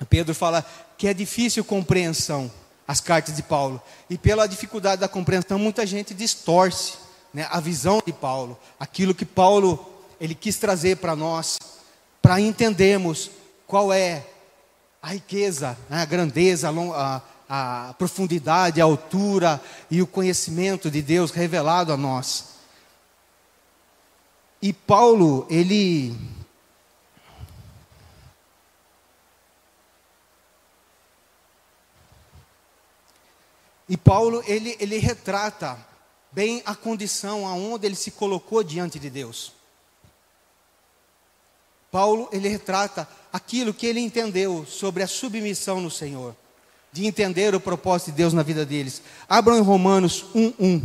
Pedro 0.06 0.34
fala 0.34 0.66
que 0.98 1.08
é 1.08 1.14
difícil 1.14 1.64
compreensão, 1.64 2.52
as 2.88 3.00
cartas 3.00 3.36
de 3.36 3.44
Paulo, 3.44 3.82
e 4.10 4.18
pela 4.18 4.48
dificuldade 4.48 5.02
da 5.02 5.08
compreensão, 5.08 5.58
muita 5.58 5.86
gente 5.86 6.14
distorce 6.14 6.94
né, 7.34 7.48
a 7.50 7.60
visão 7.60 8.02
de 8.06 8.12
Paulo, 8.12 8.58
aquilo 8.80 9.16
que 9.16 9.26
Paulo 9.26 9.88
ele 10.20 10.36
quis 10.36 10.58
trazer 10.58 10.98
para 10.98 11.16
nós, 11.16 11.58
para 12.22 12.40
entendermos 12.40 13.32
qual 13.66 13.92
é 13.94 14.26
a 15.02 15.10
riqueza, 15.10 15.78
né, 15.90 16.02
a 16.02 16.06
grandeza, 16.06 16.70
a, 16.70 17.22
a 17.50 17.94
profundidade, 17.94 18.80
a 18.80 18.84
altura 18.84 19.60
e 19.90 20.02
o 20.02 20.08
conhecimento 20.08 20.92
de 20.92 21.02
Deus 21.02 21.32
revelado 21.32 21.92
a 21.92 21.98
nós. 21.98 22.52
E 24.62 24.72
Paulo, 24.72 25.48
ele 25.50 26.16
E 33.92 33.98
Paulo, 33.98 34.42
ele, 34.48 34.78
ele 34.80 35.00
retrata 35.00 35.78
bem 36.32 36.64
a 36.66 36.74
condição 36.74 37.46
aonde 37.46 37.86
ele 37.86 37.96
se 37.98 38.10
colocou 38.10 38.64
diante 38.64 38.98
de 38.98 39.10
Deus. 39.10 39.52
Paulo, 41.92 42.30
ele 42.32 42.48
retrata 42.48 43.06
aquilo 43.34 43.74
que 43.74 43.86
ele 43.86 44.00
entendeu 44.00 44.66
sobre 44.66 45.04
a 45.04 45.08
submissão 45.08 45.82
no 45.82 45.92
Senhor, 45.92 46.34
de 46.90 47.06
entender 47.06 47.54
o 47.54 47.60
propósito 47.60 48.12
de 48.12 48.18
Deus 48.18 48.32
na 48.32 48.44
vida 48.44 48.66
deles. 48.66 49.02
Abram 49.28 49.58
em 49.58 49.62
Romanos 49.62 50.24
1:1. 50.34 50.82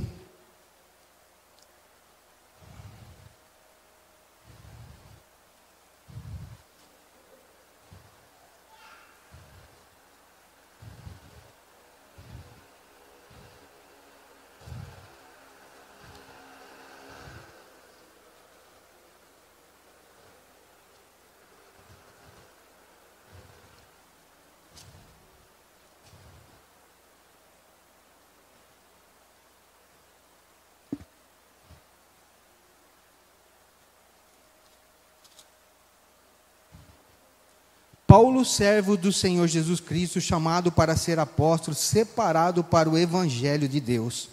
Paulo, 38.16 38.46
servo 38.46 38.96
do 38.96 39.12
Senhor 39.12 39.46
Jesus 39.46 39.78
Cristo, 39.78 40.22
chamado 40.22 40.72
para 40.72 40.96
ser 40.96 41.18
apóstolo, 41.18 41.76
separado 41.76 42.64
para 42.64 42.88
o 42.88 42.96
evangelho 42.96 43.68
de 43.68 43.78
Deus. 43.78 44.30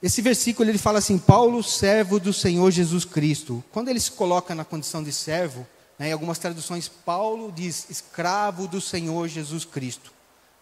Esse 0.00 0.22
versículo 0.22 0.70
ele 0.70 0.78
fala 0.78 1.00
assim: 1.00 1.18
Paulo, 1.18 1.60
servo 1.60 2.20
do 2.20 2.32
Senhor 2.32 2.70
Jesus 2.70 3.04
Cristo. 3.04 3.64
Quando 3.72 3.88
ele 3.88 3.98
se 3.98 4.12
coloca 4.12 4.54
na 4.54 4.64
condição 4.64 5.02
de 5.02 5.12
servo, 5.12 5.66
né, 5.98 6.10
em 6.10 6.12
algumas 6.12 6.38
traduções, 6.38 6.86
Paulo 6.86 7.50
diz 7.50 7.90
escravo 7.90 8.68
do 8.68 8.80
Senhor 8.80 9.26
Jesus 9.26 9.64
Cristo. 9.64 10.12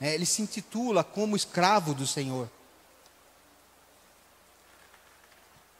É, 0.00 0.14
ele 0.14 0.24
se 0.24 0.40
intitula 0.40 1.04
como 1.04 1.36
escravo 1.36 1.92
do 1.92 2.06
Senhor. 2.06 2.48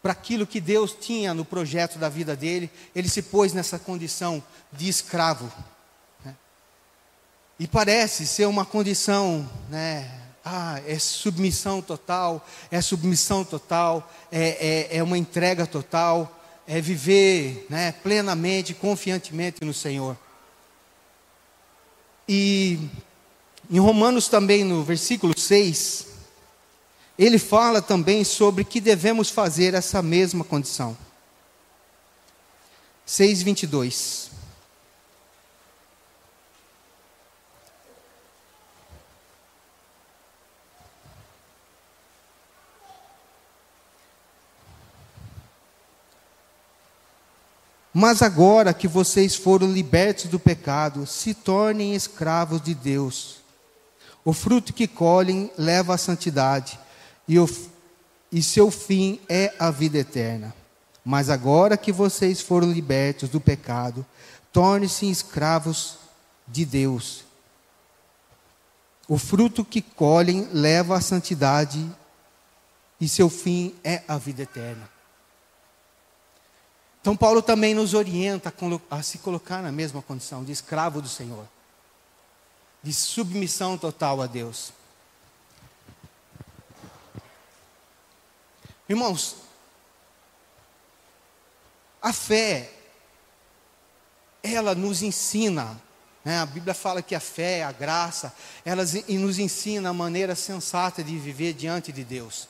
Para 0.03 0.13
aquilo 0.13 0.47
que 0.47 0.61
Deus 0.61 0.95
tinha 1.01 1.33
no 1.33 1.47
projeto 1.47 1.99
da 1.99 2.11
vida 2.11 2.37
dele, 2.37 2.71
ele 2.95 3.09
se 3.09 3.23
pôs 3.23 3.55
nessa 3.55 3.79
condição 3.79 4.45
de 4.71 4.87
escravo. 4.87 5.51
E 7.59 7.67
parece 7.67 8.27
ser 8.27 8.47
uma 8.47 8.67
condição, 8.67 9.49
né? 9.71 10.11
Ah, 10.45 10.81
é 10.87 10.99
submissão 10.99 11.83
total, 11.83 12.47
é 12.71 12.81
submissão 12.81 13.45
total, 13.45 14.13
é, 14.31 14.89
é, 14.93 14.99
é 14.99 15.03
uma 15.03 15.19
entrega 15.19 15.67
total, 15.67 16.41
é 16.69 16.81
viver 16.81 17.67
né, 17.69 17.93
plenamente, 17.93 18.75
confiantemente 18.75 19.65
no 19.65 19.75
Senhor. 19.75 20.17
E 22.29 22.79
em 23.71 23.79
Romanos 23.81 24.29
também, 24.29 24.63
no 24.63 24.85
versículo 24.85 25.37
6, 25.37 26.07
ele 27.19 27.39
fala 27.39 27.81
também 27.81 28.23
sobre 28.23 28.65
que 28.65 28.81
devemos 28.81 29.31
fazer 29.31 29.75
essa 29.75 30.03
mesma 30.03 30.45
condição. 30.45 30.97
6:22 33.07 34.36
Mas 47.99 48.21
agora 48.21 48.75
que 48.75 48.87
vocês 48.87 49.37
foram 49.37 49.73
libertos 49.73 50.27
do 50.27 50.39
pecado, 50.39 51.07
se 51.07 51.33
tornem 51.33 51.95
escravos 51.95 52.61
de 52.61 52.75
Deus. 52.75 53.37
O 54.23 54.35
fruto 54.35 54.75
que 54.75 54.87
colhem 54.87 55.51
leva 55.57 55.95
à 55.95 55.97
santidade, 55.97 56.79
e, 57.27 57.39
o, 57.39 57.49
e 58.31 58.43
seu 58.43 58.71
fim 58.71 59.19
é 59.31 59.55
a 59.59 59.71
vida 59.71 59.97
eterna. 59.97 60.55
Mas 61.03 61.31
agora 61.31 61.79
que 61.79 61.91
vocês 61.91 62.43
foram 62.43 62.71
libertos 62.71 63.31
do 63.31 63.41
pecado, 63.41 64.05
tornem-se 64.53 65.11
escravos 65.11 65.97
de 66.47 66.67
Deus. 66.67 67.25
O 69.09 69.17
fruto 69.17 69.65
que 69.65 69.81
colhem 69.81 70.47
leva 70.53 70.99
à 70.99 71.01
santidade, 71.01 71.83
e 73.01 73.09
seu 73.09 73.31
fim 73.31 73.75
é 73.83 74.03
a 74.07 74.19
vida 74.19 74.43
eterna. 74.43 74.96
Então, 77.07 77.17
Paulo 77.17 77.41
também 77.41 77.73
nos 77.73 77.95
orienta 77.95 78.53
a 78.91 79.01
se 79.01 79.19
colocar 79.19 79.63
na 79.63 79.71
mesma 79.71 80.03
condição 80.03 80.43
de 80.43 80.51
escravo 80.51 81.01
do 81.01 81.09
Senhor, 81.09 81.47
de 82.83 82.93
submissão 82.93 83.79
total 83.79 84.21
a 84.21 84.27
Deus. 84.27 84.73
Irmãos, 88.89 89.37
a 92.03 92.13
fé, 92.13 92.73
ela 94.43 94.75
nos 94.75 95.01
ensina, 95.01 95.81
né? 96.25 96.41
a 96.41 96.47
Bíblia 96.47 96.75
fala 96.75 97.03
que 97.03 97.15
a 97.15 97.21
fé, 97.21 97.63
a 97.63 97.71
graça, 97.71 98.35
elas 98.65 98.95
nos 99.09 99.39
ensina 99.39 99.91
a 99.91 99.93
maneira 99.93 100.35
sensata 100.35 101.05
de 101.05 101.17
viver 101.17 101.53
diante 101.53 101.93
de 101.93 102.03
Deus. 102.03 102.49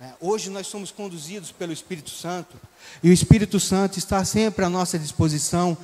É, 0.00 0.12
hoje 0.20 0.50
nós 0.50 0.66
somos 0.66 0.90
conduzidos 0.90 1.52
pelo 1.52 1.72
Espírito 1.72 2.10
Santo 2.10 2.56
e 3.02 3.08
o 3.08 3.12
Espírito 3.12 3.60
Santo 3.60 3.96
está 3.96 4.24
sempre 4.24 4.64
à 4.64 4.68
nossa 4.68 4.98
disposição 4.98 5.76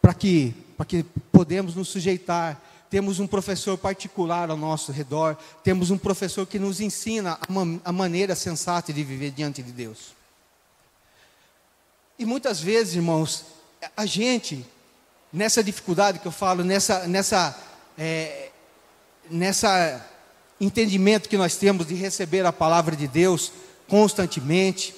para 0.00 0.14
que, 0.14 0.54
para 0.76 0.86
que 0.86 1.02
podemos 1.30 1.74
nos 1.74 1.88
sujeitar. 1.88 2.60
Temos 2.88 3.20
um 3.20 3.26
professor 3.26 3.76
particular 3.76 4.48
ao 4.48 4.56
nosso 4.56 4.90
redor, 4.90 5.36
temos 5.62 5.90
um 5.90 5.98
professor 5.98 6.46
que 6.46 6.58
nos 6.58 6.80
ensina 6.80 7.32
a, 7.32 7.90
a 7.90 7.92
maneira 7.92 8.34
sensata 8.34 8.90
de 8.90 9.04
viver 9.04 9.32
diante 9.32 9.62
de 9.62 9.70
Deus. 9.70 10.14
E 12.18 12.24
muitas 12.24 12.60
vezes, 12.60 12.94
irmãos, 12.94 13.44
a 13.94 14.06
gente, 14.06 14.64
nessa 15.30 15.62
dificuldade 15.62 16.18
que 16.18 16.26
eu 16.26 16.32
falo, 16.32 16.64
nessa, 16.64 17.06
nessa, 17.06 17.56
é, 17.98 18.50
nessa 19.30 20.04
entendimento 20.60 21.28
que 21.28 21.36
nós 21.36 21.56
temos 21.56 21.86
de 21.86 21.94
receber 21.94 22.44
a 22.44 22.52
palavra 22.52 22.96
de 22.96 23.06
Deus 23.06 23.52
constantemente, 23.86 24.94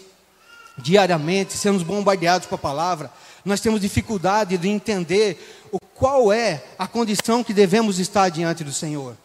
diariamente, 0.78 1.52
sermos 1.52 1.82
bombardeados 1.82 2.46
com 2.46 2.54
a 2.54 2.58
palavra, 2.58 3.10
nós 3.44 3.60
temos 3.60 3.80
dificuldade 3.80 4.58
de 4.58 4.68
entender 4.68 5.64
o 5.70 5.78
qual 5.78 6.32
é 6.32 6.64
a 6.78 6.86
condição 6.86 7.44
que 7.44 7.54
devemos 7.54 7.98
estar 7.98 8.28
diante 8.28 8.64
do 8.64 8.72
Senhor. 8.72 9.16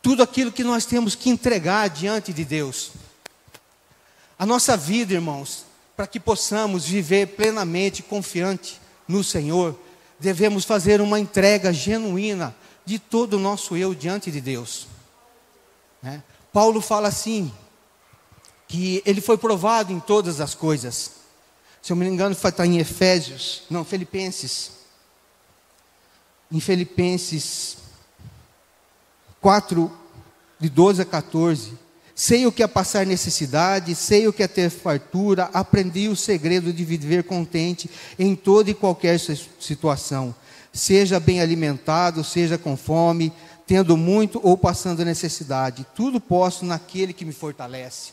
Tudo 0.00 0.22
aquilo 0.22 0.52
que 0.52 0.64
nós 0.64 0.84
temos 0.84 1.14
que 1.14 1.30
entregar 1.30 1.88
diante 1.88 2.32
de 2.32 2.44
Deus. 2.44 2.92
A 4.38 4.44
nossa 4.44 4.76
vida, 4.76 5.14
irmãos, 5.14 5.64
para 5.96 6.06
que 6.06 6.18
possamos 6.18 6.84
viver 6.84 7.28
plenamente 7.28 8.02
confiante 8.02 8.80
no 9.06 9.22
Senhor, 9.22 9.78
devemos 10.18 10.64
fazer 10.64 11.00
uma 11.00 11.20
entrega 11.20 11.72
genuína 11.72 12.54
de 12.84 12.98
todo 12.98 13.34
o 13.34 13.38
nosso 13.38 13.76
eu 13.76 13.94
diante 13.94 14.30
de 14.30 14.40
Deus. 14.40 14.86
Né? 16.02 16.22
Paulo 16.52 16.80
fala 16.80 17.08
assim, 17.08 17.52
que 18.68 19.02
ele 19.04 19.20
foi 19.20 19.38
provado 19.38 19.92
em 19.92 20.00
todas 20.00 20.40
as 20.40 20.54
coisas. 20.54 21.12
Se 21.80 21.92
eu 21.92 21.96
me 21.96 22.06
engano, 22.06 22.34
está 22.34 22.66
em 22.66 22.78
Efésios, 22.78 23.62
não, 23.68 23.84
Filipenses. 23.84 24.72
Em 26.50 26.60
Filipenses 26.60 27.78
4, 29.40 29.90
de 30.58 30.68
12 30.68 31.02
a 31.02 31.04
14. 31.04 31.78
Sei 32.14 32.46
o 32.46 32.52
que 32.52 32.62
é 32.62 32.66
passar 32.66 33.06
necessidade, 33.06 33.94
sei 33.94 34.28
o 34.28 34.32
que 34.32 34.42
é 34.42 34.48
ter 34.48 34.70
fartura, 34.70 35.50
aprendi 35.52 36.08
o 36.08 36.16
segredo 36.16 36.72
de 36.72 36.84
viver 36.84 37.24
contente 37.24 37.90
em 38.18 38.36
toda 38.36 38.70
e 38.70 38.74
qualquer 38.74 39.18
situação 39.18 40.34
seja 40.72 41.20
bem 41.20 41.40
alimentado, 41.40 42.24
seja 42.24 42.56
com 42.56 42.76
fome, 42.76 43.32
tendo 43.66 43.96
muito 43.96 44.40
ou 44.42 44.56
passando 44.56 45.04
necessidade. 45.04 45.86
Tudo 45.94 46.20
posso 46.20 46.64
naquele 46.64 47.12
que 47.12 47.24
me 47.24 47.32
fortalece. 47.32 48.12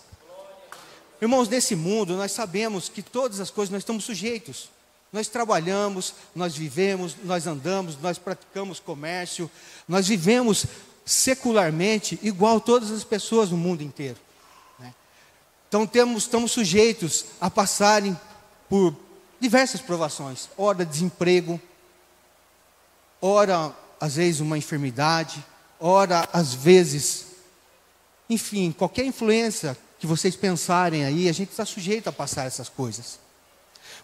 Irmãos, 1.21 1.49
nesse 1.49 1.75
mundo 1.75 2.15
nós 2.15 2.31
sabemos 2.31 2.89
que 2.89 3.01
todas 3.01 3.39
as 3.39 3.49
coisas 3.49 3.71
nós 3.71 3.81
estamos 3.81 4.03
sujeitos. 4.03 4.69
Nós 5.11 5.27
trabalhamos, 5.27 6.13
nós 6.35 6.55
vivemos, 6.55 7.15
nós 7.23 7.47
andamos, 7.47 7.97
nós 7.99 8.19
praticamos 8.19 8.79
comércio, 8.79 9.49
nós 9.87 10.07
vivemos 10.07 10.65
secularmente 11.03 12.19
igual 12.21 12.61
todas 12.61 12.91
as 12.91 13.03
pessoas 13.03 13.49
no 13.49 13.57
mundo 13.57 13.81
inteiro. 13.81 14.17
Né? 14.77 14.93
Então 15.67 15.87
temos, 15.87 16.23
estamos 16.23 16.51
sujeitos 16.51 17.25
a 17.41 17.49
passarem 17.49 18.17
por 18.69 18.95
diversas 19.39 19.81
provações, 19.81 20.47
ora 20.55 20.85
desemprego, 20.85 21.59
ora 23.21 23.75
às 23.99 24.15
vezes 24.15 24.41
uma 24.41 24.57
enfermidade, 24.57 25.43
ora 25.79 26.27
às 26.31 26.53
vezes, 26.53 27.27
enfim, 28.29 28.71
qualquer 28.71 29.05
influência 29.05 29.77
que 29.99 30.07
vocês 30.07 30.35
pensarem 30.35 31.03
aí, 31.03 31.27
a 31.27 31.33
gente 31.33 31.49
está 31.49 31.65
sujeito 31.65 32.07
a 32.07 32.11
passar 32.11 32.45
essas 32.45 32.69
coisas. 32.69 33.19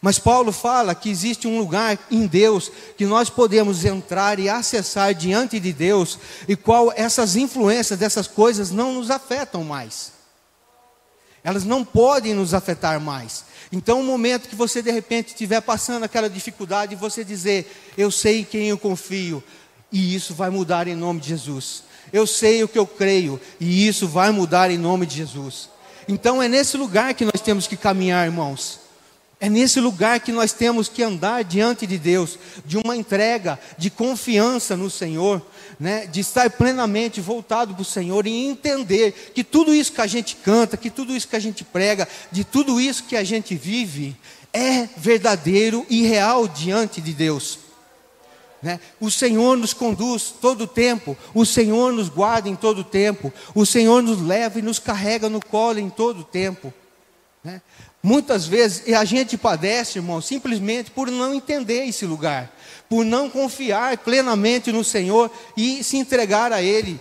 Mas 0.02 0.20
Paulo 0.20 0.52
fala 0.52 0.94
que 0.94 1.10
existe 1.10 1.48
um 1.48 1.58
lugar 1.58 1.98
em 2.12 2.28
Deus 2.28 2.72
que 2.98 3.06
nós 3.06 3.30
podemos 3.30 3.86
entrar 3.86 4.40
e 4.40 4.50
acessar 4.50 5.14
diante 5.14 5.60
de 5.60 5.72
Deus, 5.72 6.20
e 6.48 6.56
qual 6.56 6.92
essas 6.96 7.36
influências 7.36 7.98
dessas 7.98 8.28
coisas 8.28 8.72
não 8.72 8.94
nos 8.94 9.10
afetam 9.10 9.64
mais. 9.64 10.15
Elas 11.46 11.64
não 11.64 11.86
podem 11.86 12.34
nos 12.34 12.56
afetar 12.56 13.00
mais. 13.00 13.46
Então, 13.72 14.02
o 14.02 14.04
momento 14.04 14.50
que 14.50 14.56
você 14.56 14.82
de 14.82 14.90
repente 14.90 15.28
estiver 15.28 15.62
passando 15.62 16.04
aquela 16.04 16.28
dificuldade, 16.28 16.96
você 16.96 17.24
dizer: 17.24 17.72
Eu 17.96 18.10
sei 18.10 18.40
em 18.40 18.44
quem 18.44 18.68
eu 18.68 18.80
confio, 18.80 19.44
e 19.92 20.16
isso 20.16 20.34
vai 20.34 20.50
mudar 20.50 20.88
em 20.88 20.96
nome 20.96 21.22
de 21.22 21.30
Jesus. 21.30 21.84
Eu 22.12 22.26
sei 22.26 22.64
o 22.64 22.68
que 22.68 22.80
eu 22.80 22.88
creio, 22.88 23.40
e 23.60 23.88
isso 23.88 24.08
vai 24.08 24.32
mudar 24.32 24.72
em 24.72 24.78
nome 24.78 25.06
de 25.06 25.18
Jesus. 25.18 25.70
Então, 26.08 26.42
é 26.42 26.48
nesse 26.48 26.78
lugar 26.78 27.14
que 27.14 27.26
nós 27.26 27.42
temos 27.42 27.68
que 27.68 27.78
caminhar, 27.78 28.26
irmãos. 28.26 28.80
É 29.40 29.48
nesse 29.48 29.80
lugar 29.80 30.20
que 30.22 30.32
nós 30.32 30.52
temos 30.52 30.90
que 30.90 31.04
andar 31.04 31.44
diante 31.44 31.86
de 31.86 32.00
Deus, 32.00 32.40
de 32.66 32.78
uma 32.78 32.98
entrega, 32.98 33.60
de 33.78 33.92
confiança 33.92 34.76
no 34.76 34.90
Senhor, 34.90 35.46
né, 35.80 36.08
de 36.08 36.20
estar 36.20 36.50
plenamente 36.50 37.20
voltado 37.20 37.74
para 37.74 37.82
o 37.82 37.86
Senhor 37.86 38.26
e 38.26 38.46
entender 38.46 39.32
que 39.34 39.44
tudo 39.44 39.74
isso 39.74 39.92
que 39.92 40.02
a 40.02 40.08
gente 40.08 40.36
canta, 40.38 40.78
que 40.78 40.90
tudo 40.90 41.16
isso 41.16 41.28
que 41.28 41.36
a 41.36 41.40
gente 41.40 41.64
prega, 41.64 42.08
de 42.32 42.44
tudo 42.44 42.80
isso 42.80 43.04
que 43.04 43.16
a 43.16 43.24
gente 43.24 43.56
vive, 43.56 44.16
é 44.54 44.88
verdadeiro 44.98 45.86
e 45.90 46.04
real 46.04 46.48
diante 46.48 47.02
de 47.02 47.14
Deus. 47.14 47.60
Né? 48.62 48.80
O 49.00 49.12
Senhor 49.12 49.58
nos 49.58 49.74
conduz 49.74 50.34
todo 50.42 50.64
o 50.64 50.68
tempo, 50.68 51.16
o 51.34 51.46
Senhor 51.46 51.94
nos 51.94 52.10
guarda 52.10 52.50
em 52.50 52.56
todo 52.56 52.80
o 52.80 52.84
tempo, 52.84 53.32
o 53.54 53.66
Senhor 53.66 54.02
nos 54.02 54.22
leva 54.22 54.58
e 54.58 54.62
nos 54.62 54.80
carrega 54.80 55.30
no 55.30 55.40
colo 55.40 55.80
em 55.80 55.90
todo 55.90 56.22
o 56.22 56.24
tempo. 56.24 56.74
Né? 57.44 57.62
Muitas 58.02 58.48
vezes 58.48 58.94
a 58.94 59.04
gente 59.04 59.38
padece, 59.38 60.00
irmão, 60.00 60.22
simplesmente 60.22 60.90
por 60.90 61.12
não 61.12 61.34
entender 61.34 61.86
esse 61.86 62.06
lugar, 62.06 62.55
por 62.90 63.04
não 63.04 63.30
confiar 63.30 63.98
plenamente 63.98 64.72
no 64.72 64.84
Senhor 64.84 65.32
e 65.56 65.84
se 65.84 65.98
entregar 65.98 66.52
a 66.52 66.62
Ele, 66.62 67.00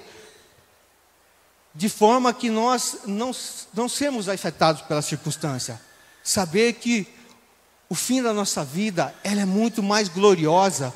de 1.74 1.88
forma 1.88 2.32
que 2.32 2.50
nós 2.50 2.98
não, 3.06 3.32
não 3.74 3.88
sermos 3.88 4.28
afetados 4.28 4.82
pela 4.82 5.02
circunstância. 5.02 5.80
Saber 6.22 6.74
que 6.74 7.06
o 7.88 7.94
fim 7.94 8.22
da 8.22 8.32
nossa 8.32 8.64
vida 8.64 9.14
ela 9.22 9.42
é 9.42 9.44
muito 9.44 9.82
mais 9.82 10.08
gloriosa 10.08 10.94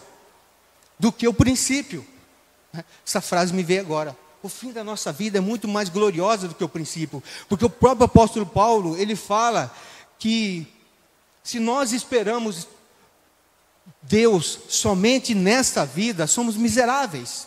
do 0.99 1.13
que 1.13 1.29
o 1.29 1.35
princípio. 1.35 2.07
Essa 3.07 3.21
frase 3.21 3.53
me 3.53 3.63
veio 3.63 3.81
agora. 3.81 4.17
O 4.43 4.49
fim 4.49 4.73
da 4.73 4.85
nossa 4.85 5.13
vida 5.13 5.39
é 5.39 5.41
muito 5.41 5.67
mais 5.67 5.89
gloriosa 5.89 6.49
do 6.49 6.55
que 6.55 6.65
o 6.65 6.69
princípio, 6.69 7.23
porque 7.49 7.65
o 7.65 7.71
próprio 7.71 8.05
apóstolo 8.05 8.47
Paulo 8.47 8.97
ele 8.97 9.17
fala 9.17 9.75
que 10.19 10.67
se 11.43 11.59
nós 11.59 11.93
esperamos 11.93 12.69
Deus 14.03 14.59
somente 14.69 15.35
nesta 15.35 15.85
vida, 15.85 16.27
somos 16.27 16.57
miseráveis. 16.57 17.47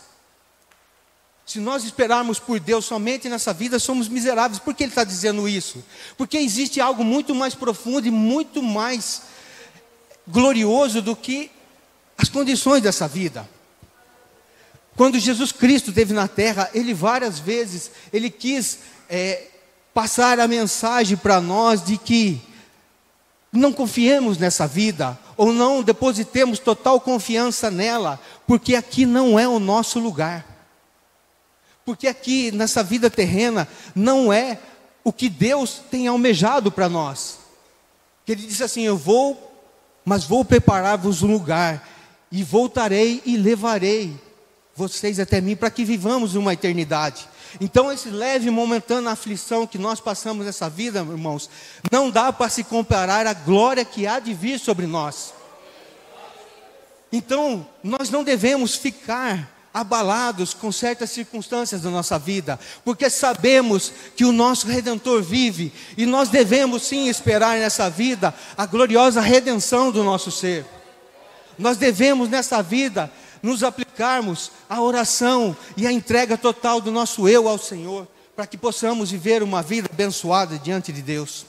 Se 1.44 1.58
nós 1.58 1.84
esperarmos 1.84 2.38
por 2.38 2.60
Deus 2.60 2.84
somente 2.84 3.28
nessa 3.28 3.52
vida, 3.52 3.78
somos 3.78 4.08
miseráveis. 4.08 4.60
Por 4.60 4.74
que 4.74 4.84
ele 4.84 4.92
está 4.92 5.04
dizendo 5.04 5.48
isso? 5.48 5.84
Porque 6.16 6.38
existe 6.38 6.80
algo 6.80 7.04
muito 7.04 7.34
mais 7.34 7.54
profundo 7.54 8.06
e 8.06 8.10
muito 8.10 8.62
mais 8.62 9.22
glorioso 10.26 11.02
do 11.02 11.16
que 11.16 11.50
as 12.16 12.28
condições 12.28 12.80
dessa 12.82 13.08
vida. 13.08 13.48
Quando 14.96 15.18
Jesus 15.18 15.52
Cristo 15.52 15.90
esteve 15.90 16.12
na 16.12 16.28
terra, 16.28 16.70
ele 16.72 16.94
várias 16.94 17.38
vezes 17.38 17.90
ele 18.12 18.30
quis 18.30 18.78
é, 19.08 19.48
passar 19.92 20.38
a 20.38 20.46
mensagem 20.46 21.16
para 21.16 21.40
nós 21.40 21.84
de 21.84 21.98
que 21.98 22.40
não 23.52 23.72
confiemos 23.72 24.38
nessa 24.38 24.66
vida 24.66 25.18
ou 25.42 25.52
não 25.52 25.82
depositemos 25.82 26.60
total 26.60 27.00
confiança 27.00 27.68
nela, 27.68 28.20
porque 28.46 28.76
aqui 28.76 29.04
não 29.04 29.36
é 29.36 29.48
o 29.48 29.58
nosso 29.58 29.98
lugar. 29.98 30.46
Porque 31.84 32.06
aqui 32.06 32.52
nessa 32.52 32.80
vida 32.80 33.10
terrena 33.10 33.66
não 33.92 34.32
é 34.32 34.56
o 35.02 35.12
que 35.12 35.28
Deus 35.28 35.82
tem 35.90 36.06
almejado 36.06 36.70
para 36.70 36.88
nós. 36.88 37.40
Que 38.24 38.30
ele 38.30 38.46
disse 38.46 38.62
assim: 38.62 38.82
Eu 38.82 38.96
vou, 38.96 39.52
mas 40.04 40.22
vou 40.22 40.44
preparar-vos 40.44 41.24
um 41.24 41.32
lugar, 41.32 41.88
e 42.30 42.44
voltarei 42.44 43.20
e 43.26 43.36
levarei 43.36 44.16
vocês 44.76 45.18
até 45.18 45.40
mim, 45.40 45.56
para 45.56 45.72
que 45.72 45.84
vivamos 45.84 46.36
uma 46.36 46.52
eternidade. 46.52 47.28
Então, 47.60 47.92
esse 47.92 48.08
leve 48.08 48.50
momentânea 48.50 49.10
aflição 49.10 49.66
que 49.66 49.78
nós 49.78 50.00
passamos 50.00 50.46
nessa 50.46 50.68
vida, 50.68 51.00
irmãos, 51.00 51.50
não 51.90 52.10
dá 52.10 52.32
para 52.32 52.48
se 52.48 52.64
comparar 52.64 53.26
à 53.26 53.34
glória 53.34 53.84
que 53.84 54.06
há 54.06 54.18
de 54.18 54.32
vir 54.32 54.58
sobre 54.58 54.86
nós. 54.86 55.34
Então, 57.12 57.66
nós 57.84 58.08
não 58.08 58.24
devemos 58.24 58.74
ficar 58.74 59.50
abalados 59.72 60.52
com 60.52 60.70
certas 60.70 61.10
circunstâncias 61.10 61.80
da 61.82 61.90
nossa 61.90 62.18
vida, 62.18 62.58
porque 62.84 63.08
sabemos 63.08 63.92
que 64.16 64.24
o 64.24 64.32
nosso 64.32 64.66
redentor 64.66 65.22
vive 65.22 65.72
e 65.96 66.04
nós 66.04 66.28
devemos 66.28 66.82
sim 66.82 67.08
esperar 67.08 67.58
nessa 67.58 67.88
vida 67.88 68.34
a 68.56 68.66
gloriosa 68.66 69.20
redenção 69.20 69.90
do 69.90 70.04
nosso 70.04 70.30
ser. 70.30 70.64
Nós 71.58 71.76
devemos 71.76 72.28
nessa 72.28 72.62
vida 72.62 73.10
nos 73.42 73.64
aplicarmos 73.64 74.52
à 74.68 74.80
oração 74.80 75.56
e 75.76 75.86
à 75.86 75.92
entrega 75.92 76.38
total 76.38 76.80
do 76.80 76.90
nosso 76.92 77.28
eu 77.28 77.48
ao 77.48 77.58
Senhor, 77.58 78.06
para 78.36 78.46
que 78.46 78.56
possamos 78.56 79.10
viver 79.10 79.42
uma 79.42 79.62
vida 79.62 79.88
abençoada 79.92 80.58
diante 80.58 80.92
de 80.92 81.02
Deus. 81.02 81.44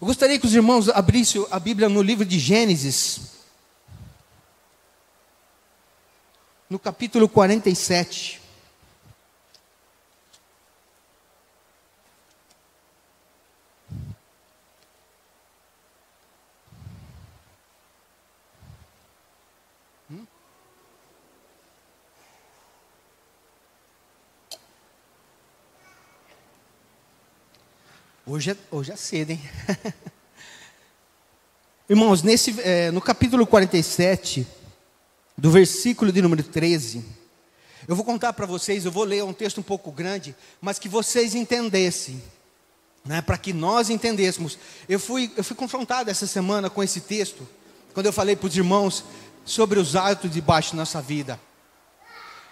Eu 0.00 0.06
gostaria 0.06 0.38
que 0.38 0.46
os 0.46 0.54
irmãos 0.54 0.88
abrissem 0.88 1.46
a 1.50 1.58
Bíblia 1.58 1.88
no 1.88 2.02
livro 2.02 2.24
de 2.24 2.38
Gênesis, 2.38 3.20
no 6.68 6.78
capítulo 6.78 7.28
47. 7.28 8.43
Hoje 28.26 28.52
é, 28.52 28.56
hoje 28.70 28.90
é 28.90 28.96
cedo, 28.96 29.32
hein? 29.32 29.40
Irmãos, 31.90 32.22
nesse, 32.22 32.58
é, 32.62 32.90
no 32.90 32.98
capítulo 32.98 33.46
47, 33.46 34.46
do 35.36 35.50
versículo 35.50 36.10
de 36.10 36.22
número 36.22 36.42
13, 36.42 37.04
eu 37.86 37.94
vou 37.94 38.02
contar 38.02 38.32
para 38.32 38.46
vocês, 38.46 38.86
eu 38.86 38.90
vou 38.90 39.04
ler 39.04 39.22
um 39.24 39.34
texto 39.34 39.58
um 39.58 39.62
pouco 39.62 39.92
grande, 39.92 40.34
mas 40.58 40.78
que 40.78 40.88
vocês 40.88 41.34
entendessem, 41.34 42.22
né, 43.04 43.20
para 43.20 43.36
que 43.36 43.52
nós 43.52 43.90
entendêssemos. 43.90 44.58
Eu 44.88 44.98
fui, 44.98 45.30
eu 45.36 45.44
fui 45.44 45.54
confrontado 45.54 46.10
essa 46.10 46.26
semana 46.26 46.70
com 46.70 46.82
esse 46.82 47.02
texto, 47.02 47.46
quando 47.92 48.06
eu 48.06 48.12
falei 48.12 48.34
para 48.34 48.48
os 48.48 48.56
irmãos 48.56 49.04
sobre 49.44 49.78
os 49.78 49.94
atos 49.94 50.30
de 50.30 50.40
baixo 50.40 50.70
da 50.70 50.78
nossa 50.78 51.02
vida. 51.02 51.38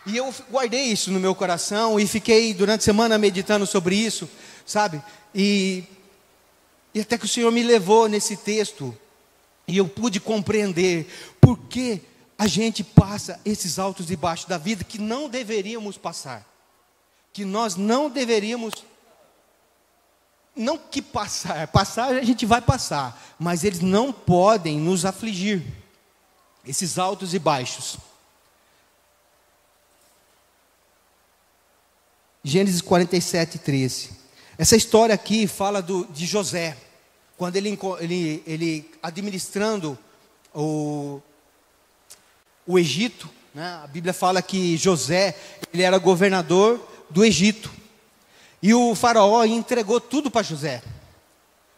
E 0.04 0.18
eu 0.18 0.34
guardei 0.50 0.82
isso 0.82 1.10
no 1.10 1.18
meu 1.18 1.34
coração 1.34 1.98
e 1.98 2.06
fiquei 2.06 2.52
durante 2.52 2.80
a 2.80 2.84
semana 2.84 3.16
meditando 3.16 3.66
sobre 3.66 3.94
isso, 3.96 4.28
sabe? 4.66 5.02
E, 5.34 5.84
e 6.94 7.00
até 7.00 7.16
que 7.16 7.24
o 7.24 7.28
Senhor 7.28 7.50
me 7.50 7.62
levou 7.62 8.08
nesse 8.08 8.36
texto 8.36 8.96
e 9.66 9.76
eu 9.76 9.88
pude 9.88 10.20
compreender 10.20 11.06
por 11.40 11.58
que 11.58 12.02
a 12.38 12.46
gente 12.46 12.82
passa 12.82 13.40
esses 13.44 13.78
altos 13.78 14.10
e 14.10 14.16
baixos 14.16 14.46
da 14.46 14.58
vida 14.58 14.84
que 14.84 14.98
não 14.98 15.28
deveríamos 15.28 15.96
passar. 15.96 16.46
Que 17.32 17.44
nós 17.44 17.76
não 17.76 18.10
deveríamos 18.10 18.74
não 20.54 20.76
que 20.76 21.00
passar, 21.00 21.66
passar 21.68 22.12
a 22.12 22.22
gente 22.22 22.44
vai 22.44 22.60
passar, 22.60 23.34
mas 23.38 23.64
eles 23.64 23.80
não 23.80 24.12
podem 24.12 24.78
nos 24.78 25.04
afligir. 25.04 25.62
Esses 26.66 26.98
altos 26.98 27.32
e 27.32 27.38
baixos. 27.38 27.96
Gênesis 32.44 32.80
47, 32.82 33.58
13. 33.58 34.21
Essa 34.62 34.76
história 34.76 35.12
aqui 35.12 35.48
fala 35.48 35.82
do, 35.82 36.06
de 36.06 36.24
José, 36.24 36.76
quando 37.36 37.56
ele, 37.56 37.76
ele, 37.98 38.42
ele 38.46 38.90
administrando 39.02 39.98
o, 40.54 41.20
o 42.64 42.78
Egito, 42.78 43.28
né? 43.52 43.80
a 43.82 43.88
Bíblia 43.88 44.12
fala 44.14 44.40
que 44.40 44.76
José 44.76 45.36
ele 45.74 45.82
era 45.82 45.98
governador 45.98 46.80
do 47.10 47.24
Egito. 47.24 47.72
E 48.62 48.72
o 48.72 48.94
faraó 48.94 49.42
entregou 49.44 50.00
tudo 50.00 50.30
para 50.30 50.44
José. 50.44 50.80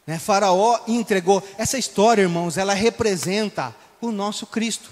Né? 0.07 0.18
Faraó 0.18 0.79
entregou. 0.87 1.42
Essa 1.57 1.79
história, 1.79 2.20
irmãos, 2.20 2.59
ela 2.59 2.75
representa 2.75 3.75
o 3.99 4.12
nosso 4.12 4.47
Cristo. 4.47 4.90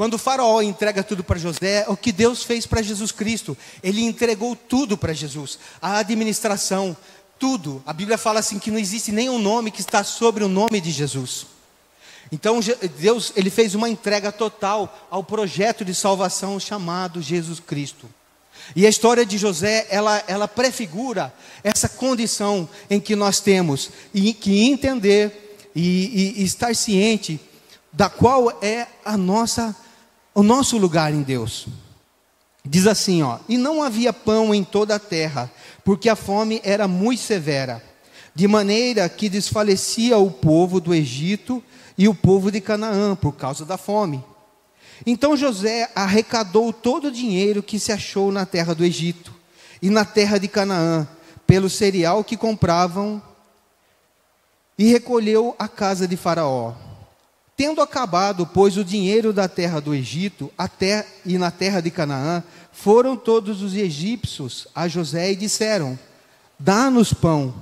Quando 0.00 0.14
o 0.14 0.18
faraó 0.18 0.62
entrega 0.62 1.02
tudo 1.02 1.22
para 1.22 1.38
José, 1.38 1.84
o 1.86 1.94
que 1.94 2.10
Deus 2.10 2.42
fez 2.42 2.64
para 2.64 2.80
Jesus 2.80 3.12
Cristo? 3.12 3.54
Ele 3.82 4.00
entregou 4.00 4.56
tudo 4.56 4.96
para 4.96 5.12
Jesus. 5.12 5.58
A 5.78 5.98
administração, 5.98 6.96
tudo. 7.38 7.82
A 7.84 7.92
Bíblia 7.92 8.16
fala 8.16 8.40
assim 8.40 8.58
que 8.58 8.70
não 8.70 8.78
existe 8.78 9.12
nenhum 9.12 9.38
nome 9.38 9.70
que 9.70 9.82
está 9.82 10.02
sobre 10.02 10.42
o 10.42 10.48
nome 10.48 10.80
de 10.80 10.90
Jesus. 10.90 11.46
Então 12.32 12.60
Deus, 12.98 13.30
ele 13.36 13.50
fez 13.50 13.74
uma 13.74 13.90
entrega 13.90 14.32
total 14.32 15.06
ao 15.10 15.22
projeto 15.22 15.84
de 15.84 15.94
salvação 15.94 16.58
chamado 16.58 17.20
Jesus 17.20 17.60
Cristo. 17.60 18.08
E 18.74 18.86
a 18.86 18.88
história 18.88 19.26
de 19.26 19.36
José, 19.36 19.86
ela, 19.90 20.24
ela 20.26 20.48
prefigura 20.48 21.30
essa 21.62 21.90
condição 21.90 22.66
em 22.88 22.98
que 22.98 23.14
nós 23.14 23.38
temos 23.38 23.90
e 24.14 24.32
que 24.32 24.62
entender 24.62 25.58
e, 25.76 26.36
e, 26.38 26.40
e 26.40 26.44
estar 26.46 26.74
ciente 26.74 27.38
da 27.92 28.08
qual 28.08 28.50
é 28.62 28.86
a 29.04 29.18
nossa 29.18 29.76
o 30.34 30.42
nosso 30.42 30.78
lugar 30.78 31.12
em 31.12 31.22
Deus. 31.22 31.66
Diz 32.64 32.86
assim, 32.86 33.22
ó: 33.22 33.38
"E 33.48 33.56
não 33.56 33.82
havia 33.82 34.12
pão 34.12 34.54
em 34.54 34.62
toda 34.62 34.94
a 34.94 34.98
terra, 34.98 35.50
porque 35.84 36.08
a 36.08 36.16
fome 36.16 36.60
era 36.62 36.86
muito 36.86 37.22
severa, 37.22 37.82
de 38.34 38.46
maneira 38.46 39.08
que 39.08 39.28
desfalecia 39.28 40.18
o 40.18 40.30
povo 40.30 40.80
do 40.80 40.94
Egito 40.94 41.62
e 41.96 42.08
o 42.08 42.14
povo 42.14 42.50
de 42.50 42.60
Canaã 42.60 43.16
por 43.16 43.32
causa 43.32 43.64
da 43.64 43.76
fome. 43.76 44.24
Então 45.06 45.36
José 45.36 45.90
arrecadou 45.94 46.72
todo 46.72 47.08
o 47.08 47.12
dinheiro 47.12 47.62
que 47.62 47.78
se 47.78 47.90
achou 47.90 48.30
na 48.30 48.44
terra 48.44 48.74
do 48.74 48.84
Egito 48.84 49.34
e 49.80 49.88
na 49.88 50.04
terra 50.04 50.38
de 50.38 50.46
Canaã, 50.46 51.08
pelo 51.46 51.70
cereal 51.70 52.22
que 52.22 52.36
compravam, 52.36 53.22
e 54.78 54.84
recolheu 54.84 55.54
a 55.58 55.68
casa 55.68 56.06
de 56.06 56.16
Faraó. 56.16 56.74
Tendo 57.60 57.82
acabado, 57.82 58.46
pois, 58.46 58.78
o 58.78 58.82
dinheiro 58.82 59.34
da 59.34 59.46
terra 59.46 59.80
do 59.80 59.94
Egito 59.94 60.50
até 60.56 61.06
e 61.26 61.36
na 61.36 61.50
terra 61.50 61.82
de 61.82 61.90
Canaã, 61.90 62.42
foram 62.72 63.18
todos 63.18 63.60
os 63.60 63.74
egípcios 63.74 64.66
a 64.74 64.88
José 64.88 65.32
e 65.32 65.36
disseram: 65.36 65.98
Dá-nos 66.58 67.12
pão, 67.12 67.54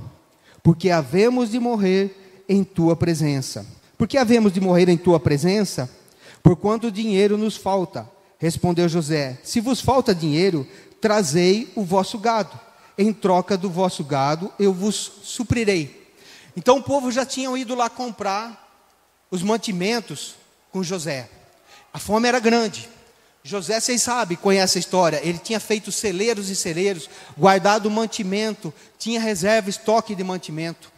porque 0.63 0.89
havemos 0.89 1.51
de 1.51 1.59
morrer 1.59 2.45
em 2.49 2.63
tua 2.63 2.95
presença. 2.95 3.67
Porque 3.99 4.17
havemos 4.17 4.53
de 4.53 4.61
morrer 4.61 4.89
em 4.89 4.97
tua 4.97 5.19
presença? 5.19 5.91
Porquanto 6.45 6.93
dinheiro 6.93 7.37
nos 7.37 7.57
falta. 7.57 8.09
Respondeu 8.39 8.89
José: 8.89 9.41
Se 9.43 9.61
vos 9.61 9.81
falta 9.81 10.15
dinheiro, 10.15 10.65
trazei 11.01 11.73
o 11.75 11.83
vosso 11.83 12.21
gado. 12.21 12.57
Em 12.97 13.13
troca 13.13 13.57
do 13.57 13.69
vosso 13.69 14.05
gado, 14.05 14.53
eu 14.61 14.73
vos 14.73 14.95
suprirei. 15.25 16.09
Então 16.57 16.77
o 16.79 16.83
povo 16.85 17.11
já 17.11 17.27
tinham 17.27 17.57
ido 17.57 17.75
lá 17.75 17.91
comprar 17.91 18.68
os 19.31 19.43
mantimentos 19.43 20.35
com 20.71 20.83
José. 20.83 21.29
A 21.93 21.99
fome 21.99 22.29
era 22.29 22.39
grande. 22.39 22.89
José, 23.43 23.81
vocês 23.81 24.03
sabem, 24.03 24.37
conhece 24.37 24.79
a 24.79 24.81
história. 24.81 25.21
Ele 25.23 25.39
tinha 25.39 25.61
feito 25.61 25.91
celeiros 25.91 26.51
e 26.51 26.57
celeiros, 26.57 27.09
guardado 27.37 27.91
mantimento, 27.91 28.73
tinha 28.99 29.21
reserva, 29.21 29.71
estoque 29.71 30.15
de 30.15 30.25
mantimento. 30.25 30.93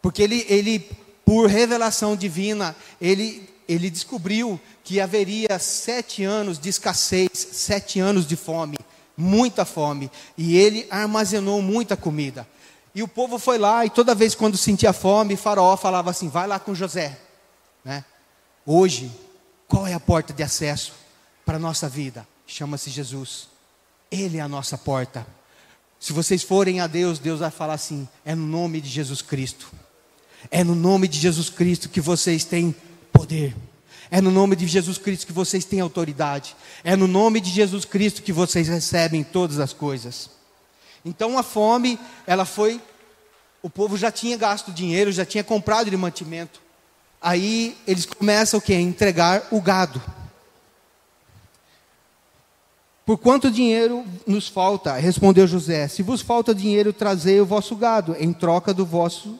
Porque 0.00 0.22
ele, 0.22 0.46
ele 0.48 0.90
por 1.24 1.48
revelação 1.48 2.14
divina, 2.14 2.76
ele 3.00 3.48
ele 3.68 3.90
descobriu 3.90 4.60
que 4.82 5.00
haveria 5.00 5.58
sete 5.58 6.22
anos 6.22 6.58
de 6.58 6.68
escassez, 6.68 7.30
sete 7.34 7.98
anos 7.98 8.26
de 8.26 8.36
fome, 8.36 8.76
muita 9.16 9.64
fome, 9.64 10.10
e 10.36 10.56
ele 10.56 10.86
armazenou 10.90 11.62
muita 11.62 11.96
comida. 11.96 12.46
E 12.94 13.02
o 13.02 13.08
povo 13.08 13.38
foi 13.38 13.58
lá, 13.58 13.84
e 13.84 13.90
toda 13.90 14.14
vez 14.14 14.34
quando 14.34 14.56
sentia 14.56 14.92
fome, 14.92 15.36
Faraó 15.36 15.76
falava 15.76 16.10
assim: 16.10 16.28
vai 16.28 16.46
lá 16.46 16.58
com 16.58 16.74
José. 16.74 17.18
Né? 17.84 18.04
Hoje, 18.64 19.10
qual 19.66 19.86
é 19.86 19.94
a 19.94 20.00
porta 20.00 20.32
de 20.32 20.42
acesso 20.42 20.92
para 21.44 21.56
a 21.56 21.60
nossa 21.60 21.88
vida? 21.88 22.26
Chama-se 22.46 22.90
Jesus. 22.90 23.48
Ele 24.10 24.38
é 24.38 24.40
a 24.40 24.48
nossa 24.48 24.78
porta. 24.78 25.26
Se 25.98 26.12
vocês 26.12 26.42
forem 26.42 26.80
a 26.80 26.86
Deus, 26.86 27.18
Deus 27.18 27.40
vai 27.40 27.50
falar 27.50 27.74
assim: 27.74 28.08
é 28.24 28.34
no 28.34 28.46
nome 28.46 28.80
de 28.80 28.88
Jesus 28.88 29.22
Cristo. 29.22 29.72
É 30.50 30.62
no 30.62 30.74
nome 30.74 31.08
de 31.08 31.18
Jesus 31.18 31.48
Cristo 31.48 31.88
que 31.88 32.00
vocês 32.00 32.44
têm 32.44 32.74
poder. 33.12 33.56
É 34.10 34.20
no 34.20 34.30
nome 34.30 34.54
de 34.54 34.66
Jesus 34.66 34.98
Cristo 34.98 35.26
que 35.26 35.32
vocês 35.32 35.64
têm 35.64 35.80
autoridade. 35.80 36.54
É 36.84 36.94
no 36.94 37.08
nome 37.08 37.40
de 37.40 37.50
Jesus 37.50 37.84
Cristo 37.84 38.22
que 38.22 38.32
vocês 38.32 38.68
recebem 38.68 39.24
todas 39.24 39.58
as 39.58 39.72
coisas. 39.72 40.30
Então 41.04 41.38
a 41.38 41.42
fome, 41.42 41.98
ela 42.26 42.44
foi. 42.44 42.80
O 43.62 43.70
povo 43.70 43.96
já 43.96 44.10
tinha 44.10 44.36
gasto 44.36 44.72
dinheiro, 44.72 45.12
já 45.12 45.24
tinha 45.24 45.44
comprado 45.44 45.90
de 45.90 45.96
mantimento. 45.96 46.60
Aí 47.20 47.76
eles 47.86 48.06
começam 48.06 48.58
o 48.58 48.62
quê? 48.62 48.74
A 48.74 48.80
entregar 48.80 49.48
o 49.50 49.60
gado. 49.60 50.02
Por 53.06 53.18
quanto 53.18 53.50
dinheiro 53.50 54.04
nos 54.26 54.48
falta? 54.48 54.94
Respondeu 54.94 55.46
José: 55.46 55.88
Se 55.88 56.02
vos 56.02 56.22
falta 56.22 56.54
dinheiro, 56.54 56.92
trazei 56.92 57.40
o 57.40 57.46
vosso 57.46 57.76
gado, 57.76 58.16
em 58.18 58.32
troca 58.32 58.72
do 58.72 58.86
vosso 58.86 59.38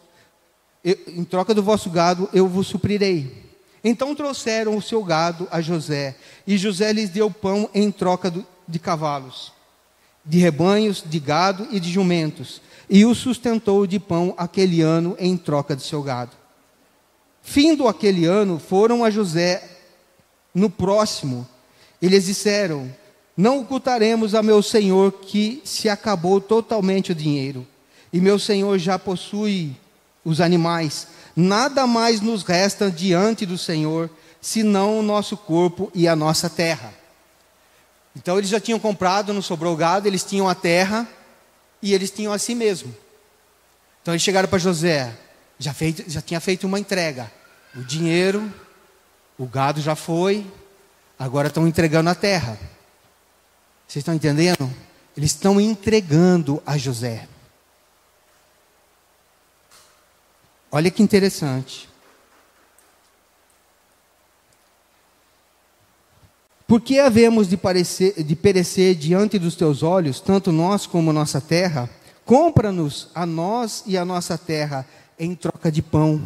em 0.85 1.25
troca 1.25 1.55
do 1.55 1.63
vosso 1.63 1.89
gado 1.89 2.29
eu 2.31 2.47
vos 2.47 2.67
suprirei. 2.67 3.43
Então 3.83 4.15
trouxeram 4.15 4.77
o 4.77 4.83
seu 4.83 5.03
gado 5.03 5.49
a 5.51 5.63
José, 5.63 6.15
e 6.47 6.59
José 6.59 6.93
lhes 6.93 7.09
deu 7.09 7.31
pão 7.31 7.71
em 7.73 7.91
troca 7.91 8.31
do, 8.31 8.47
de 8.69 8.79
cavalos, 8.79 9.53
de 10.25 10.39
rebanhos, 10.39 11.03
de 11.05 11.21
gado 11.21 11.69
e 11.71 11.79
de 11.79 11.91
jumentos, 11.91 12.61
e 12.89 13.05
o 13.05 13.15
sustentou 13.15 13.87
de 13.87 13.99
pão 13.99 14.35
aquele 14.37 14.81
ano 14.81 15.17
em 15.19 15.37
troca 15.37 15.77
de 15.77 15.83
seu 15.83 16.03
gado. 16.03 16.33
Findo 17.43 17.87
aquele 17.87 18.25
ano, 18.25 18.59
foram 18.59 19.05
a 19.05 19.11
José 19.11 19.63
no 20.55 20.71
próximo, 20.71 21.47
e 22.01 22.09
lhes 22.09 22.27
disseram: 22.27 22.91
Não 23.37 23.61
ocultaremos 23.61 24.35
a 24.35 24.43
meu 24.43 24.63
senhor 24.63 25.13
que 25.13 25.61
se 25.65 25.89
acabou 25.89 26.41
totalmente 26.41 27.13
o 27.13 27.15
dinheiro, 27.15 27.67
e 28.13 28.21
meu 28.21 28.39
senhor 28.39 28.79
já 28.79 28.99
possui 28.99 29.77
os 30.25 30.41
animais. 30.41 31.09
Nada 31.37 31.87
mais 31.87 32.21
nos 32.21 32.43
resta 32.43 32.91
diante 32.91 33.45
do 33.45 33.59
Senhor 33.59 34.09
senão 34.41 34.99
o 34.99 35.03
nosso 35.03 35.37
corpo 35.37 35.91
e 35.95 36.07
a 36.07 36.15
nossa 36.15 36.49
terra. 36.49 36.95
Então 38.17 38.39
eles 38.39 38.51
já 38.51 38.61
tinham 38.61 38.79
comprado, 38.79 39.33
não 39.33 39.43
sobrou 39.43 39.77
gado, 39.77 40.07
eles 40.07 40.23
tinham 40.23 40.49
a 40.49 40.55
terra 40.55 41.07
e 41.83 41.93
eles 41.93 42.11
tinham 42.11 42.33
a 42.33 42.39
si 42.39 42.55
mesmo. 42.55 42.95
Então 44.03 44.15
eles 44.15 44.23
chegaram 44.23 44.49
para 44.49 44.59
José, 44.59 45.17
já, 45.59 45.73
feito, 45.73 46.09
já 46.09 46.21
tinha 46.21 46.41
feito 46.41 46.67
uma 46.67 46.79
entrega. 46.79 47.31
O 47.75 47.83
dinheiro, 47.83 48.53
o 49.39 49.47
gado 49.47 49.81
já 49.81 49.97
foi, 49.97 50.47
agora 51.19 51.49
estão 51.49 51.67
entregando 51.67 52.11
a 52.11 52.15
terra. 52.15 52.59
Vocês 53.89 54.03
estão 54.03 54.15
entendendo? 54.15 54.73
Eles 55.17 55.31
estão 55.31 55.61
entregando 55.61 56.63
a 56.65 56.77
José. 56.77 57.29
Olha 60.71 60.91
que 60.91 61.03
interessante. 61.03 61.89
Por 66.67 66.81
que 66.81 66.99
havemos 66.99 67.49
de, 67.49 67.57
parecer, 67.57 68.23
de 68.23 68.35
perecer 68.35 68.95
diante 68.95 69.39
dos 69.39 69.55
teus 69.55 69.83
olhos, 69.83 70.21
tanto 70.21 70.51
nós 70.51 70.87
como 70.87 71.13
nossa 71.13 71.41
terra? 71.41 71.89
Compra-nos 72.25 73.09
a 73.15 73.27
nós 73.27 73.83
e 73.87 73.99
a 73.99 74.05
nossa 74.05 74.39
terra 74.39 74.87
em 75.19 75.35
troca 75.35 75.71
de 75.71 75.83
pão. 75.83 76.21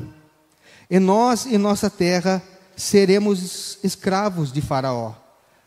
E 0.88 0.98
nós 0.98 1.44
e 1.44 1.58
nossa 1.58 1.90
terra 1.90 2.42
seremos 2.76 3.78
escravos 3.82 4.52
de 4.52 4.60
Faraó. 4.60 5.12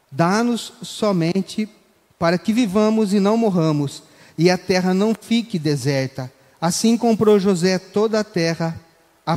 Dá-nos 0.09 0.73
somente 0.81 1.69
para 2.17 2.37
que 2.37 2.53
vivamos 2.53 3.13
e 3.13 3.19
não 3.19 3.35
morramos, 3.35 4.03
e 4.37 4.49
a 4.49 4.57
terra 4.57 4.93
não 4.93 5.13
fique 5.13 5.59
deserta 5.59 6.31
Assim 6.61 6.95
comprou 6.95 7.39
José 7.39 7.79
toda 7.79 8.19
a 8.19 8.23
terra, 8.23 8.79
a, 9.25 9.35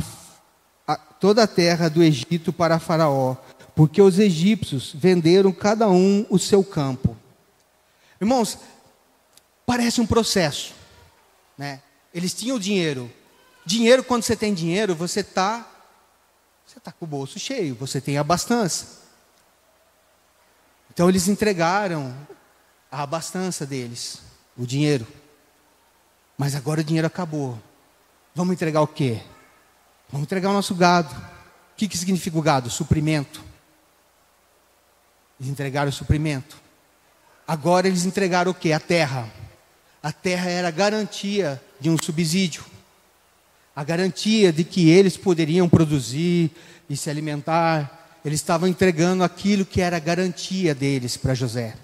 a, 0.87 0.95
toda 0.95 1.41
a 1.41 1.47
terra 1.47 1.89
do 1.89 2.03
Egito 2.03 2.53
para 2.53 2.77
Faraó, 2.77 3.35
porque 3.75 4.01
os 4.01 4.17
egípcios 4.17 4.93
venderam 4.95 5.51
cada 5.51 5.89
um 5.89 6.25
o 6.29 6.39
seu 6.39 6.63
campo. 6.63 7.15
Irmãos, 8.19 8.57
parece 9.65 9.99
um 9.99 10.07
processo, 10.07 10.73
né? 11.57 11.81
Eles 12.13 12.33
tinham 12.33 12.57
dinheiro. 12.57 13.11
Dinheiro, 13.65 14.03
quando 14.03 14.23
você 14.23 14.35
tem 14.35 14.53
dinheiro, 14.53 14.95
você 14.95 15.19
está 15.19 15.69
você 16.65 16.79
tá 16.79 16.91
com 16.91 17.05
o 17.05 17.07
bolso 17.07 17.37
cheio, 17.37 17.75
você 17.75 18.01
tem 18.01 18.17
abastança. 18.17 19.03
Então 20.91 21.07
eles 21.07 21.27
entregaram 21.27 22.15
a 22.91 23.03
abastança 23.03 23.65
deles, 23.65 24.21
o 24.57 24.65
dinheiro. 24.65 25.05
Mas 26.37 26.55
agora 26.55 26.81
o 26.81 26.83
dinheiro 26.83 27.05
acabou. 27.05 27.61
Vamos 28.33 28.53
entregar 28.53 28.81
o 28.81 28.87
quê? 28.87 29.21
Vamos 30.09 30.25
entregar 30.25 30.49
o 30.49 30.53
nosso 30.53 30.73
gado. 30.73 31.13
O 31.13 31.75
que, 31.75 31.87
que 31.87 31.97
significa 31.97 32.37
o 32.37 32.41
gado? 32.41 32.69
Suprimento. 32.69 33.43
Eles 35.39 35.51
entregaram 35.51 35.89
o 35.89 35.93
suprimento. 35.93 36.57
Agora 37.47 37.87
eles 37.87 38.05
entregaram 38.05 38.51
o 38.51 38.55
quê? 38.55 38.71
A 38.71 38.79
terra. 38.79 39.29
A 40.01 40.11
terra 40.11 40.49
era 40.49 40.67
a 40.67 40.71
garantia 40.71 41.61
de 41.79 41.89
um 41.89 41.97
subsídio. 41.97 42.63
A 43.75 43.83
garantia 43.83 44.51
de 44.53 44.63
que 44.63 44.89
eles 44.89 45.17
poderiam 45.17 45.67
produzir 45.67 46.51
e 46.89 46.95
se 46.95 47.09
alimentar. 47.09 48.19
Eles 48.23 48.39
estavam 48.39 48.67
entregando 48.67 49.23
aquilo 49.23 49.65
que 49.65 49.81
era 49.81 49.97
a 49.97 49.99
garantia 49.99 50.73
deles 50.73 51.17
para 51.17 51.35
José. 51.35 51.75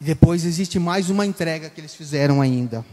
E 0.00 0.04
depois 0.04 0.44
existe 0.44 0.78
mais 0.78 1.10
uma 1.10 1.26
entrega 1.26 1.68
que 1.68 1.80
eles 1.80 1.94
fizeram 1.94 2.40
ainda. 2.40 2.84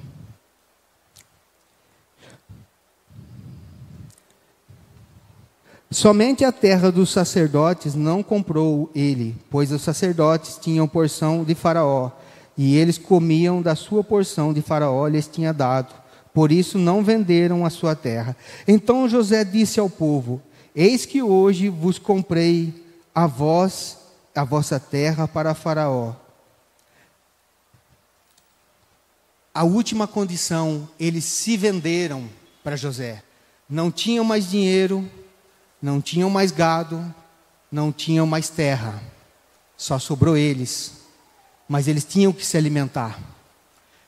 Somente 5.90 6.44
a 6.44 6.52
terra 6.52 6.92
dos 6.92 7.12
sacerdotes 7.12 7.96
não 7.96 8.22
comprou 8.22 8.92
ele, 8.94 9.36
pois 9.50 9.72
os 9.72 9.82
sacerdotes 9.82 10.58
tinham 10.62 10.88
porção 10.88 11.44
de 11.44 11.56
Faraó, 11.56 12.12
e 12.58 12.76
eles 12.76 12.98
comiam 12.98 13.62
da 13.62 13.76
sua 13.76 14.04
porção 14.04 14.54
de 14.54 14.62
Faraó 14.62 15.08
lhes 15.08 15.28
tinha 15.28 15.54
dado. 15.54 15.94
Por 16.34 16.52
isso 16.52 16.78
não 16.78 17.04
venderam 17.04 17.66
a 17.66 17.70
sua 17.70 17.96
terra. 17.96 18.36
Então 18.68 19.08
José 19.08 19.44
disse 19.44 19.80
ao 19.80 19.90
povo: 19.90 20.42
Eis 20.76 21.06
que 21.06 21.22
hoje 21.22 21.70
vos 21.70 21.98
comprei 21.98 22.74
a 23.14 23.26
vós 23.26 23.98
a 24.36 24.44
vossa 24.44 24.80
terra 24.80 25.28
para 25.28 25.56
Faraó 25.56 26.14
a 29.58 29.64
última 29.64 30.06
condição, 30.06 30.88
eles 31.00 31.24
se 31.24 31.58
venderam 31.58 32.30
para 32.64 32.76
José. 32.76 33.24
Não 33.68 33.90
tinham 33.90 34.24
mais 34.24 34.52
dinheiro, 34.52 35.10
não 35.82 36.02
tinham 36.02 36.30
mais 36.30 36.52
gado, 36.52 37.14
não 37.72 37.92
tinham 37.92 38.26
mais 38.26 38.50
terra. 38.50 39.02
Só 39.76 40.00
sobrou 40.00 40.36
eles. 40.36 40.94
Mas 41.68 41.88
eles 41.88 42.04
tinham 42.04 42.34
que 42.34 42.46
se 42.46 42.58
alimentar. 42.58 43.20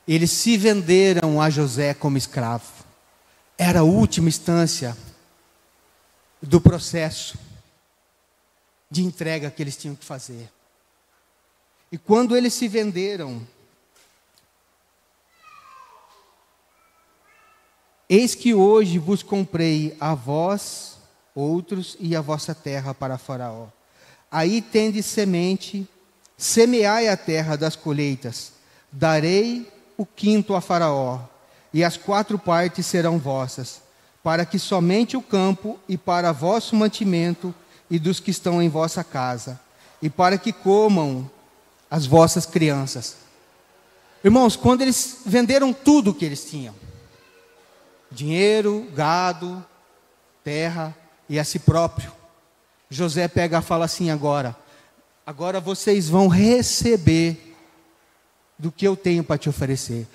Eles 0.08 0.32
se 0.32 0.58
venderam 0.58 1.42
a 1.42 1.50
José 1.50 1.94
como 1.94 2.18
escravo. 2.18 2.72
Era 3.58 3.82
a 3.82 3.84
última 3.84 4.30
instância 4.30 4.98
do 6.42 6.60
processo 6.60 7.38
de 8.90 9.04
entrega 9.04 9.52
que 9.52 9.62
eles 9.62 9.76
tinham 9.76 9.96
que 9.96 10.06
fazer. 10.06 10.50
E 11.92 11.98
quando 11.98 12.36
eles 12.36 12.54
se 12.54 12.68
venderam, 12.68 13.46
Eis 18.10 18.34
que 18.34 18.56
hoje 18.56 18.98
vos 18.98 19.22
comprei 19.22 19.96
a 20.00 20.16
vós, 20.16 20.98
outros, 21.40 21.96
e 22.00 22.16
a 22.16 22.22
vossa 22.22 22.54
terra 22.54 22.94
para 22.94 23.18
Faraó. 23.18 23.68
Aí 24.32 24.62
tendes 24.62 25.06
semente, 25.06 25.88
semeai 26.38 27.08
a 27.08 27.18
terra 27.18 27.56
das 27.56 27.76
colheitas, 27.76 28.54
darei 28.92 29.72
o 29.98 30.06
quinto 30.06 30.56
a 30.56 30.62
Faraó, 30.62 31.20
e 31.74 31.84
as 31.84 31.98
quatro 31.98 32.38
partes 32.38 32.86
serão 32.86 33.18
vossas, 33.18 33.82
para 34.24 34.46
que 34.46 34.60
somente 34.60 35.16
o 35.16 35.22
campo 35.22 35.80
e 35.88 35.98
para 35.98 36.32
vosso 36.32 36.76
mantimento 36.76 37.54
e 37.90 37.98
dos 37.98 38.20
que 38.20 38.32
estão 38.32 38.62
em 38.62 38.70
vossa 38.70 39.04
casa, 39.04 39.60
e 40.02 40.10
para 40.10 40.38
que 40.38 40.54
comam 40.54 41.30
as 41.90 42.06
vossas 42.06 42.46
crianças. 42.46 43.18
Irmãos, 44.24 44.56
quando 44.56 44.82
eles 44.82 45.22
venderam 45.26 45.74
tudo 45.74 46.12
o 46.12 46.14
que 46.14 46.26
eles 46.26 46.46
tinham, 46.46 46.76
dinheiro, 48.12 48.88
gado, 48.94 49.66
terra 50.44 50.96
e 51.30 51.38
a 51.38 51.44
si 51.44 51.60
próprio. 51.60 52.12
José 52.90 53.28
pega 53.28 53.60
e 53.60 53.62
fala 53.62 53.86
assim 53.86 54.10
agora: 54.10 54.56
agora 55.26 55.60
vocês 55.60 56.10
vão 56.10 56.28
receber 56.28 57.56
do 58.58 58.72
que 58.72 58.86
eu 58.86 58.98
tenho 58.98 59.24
para 59.24 59.38
te 59.38 59.48
oferecer. 59.48 60.08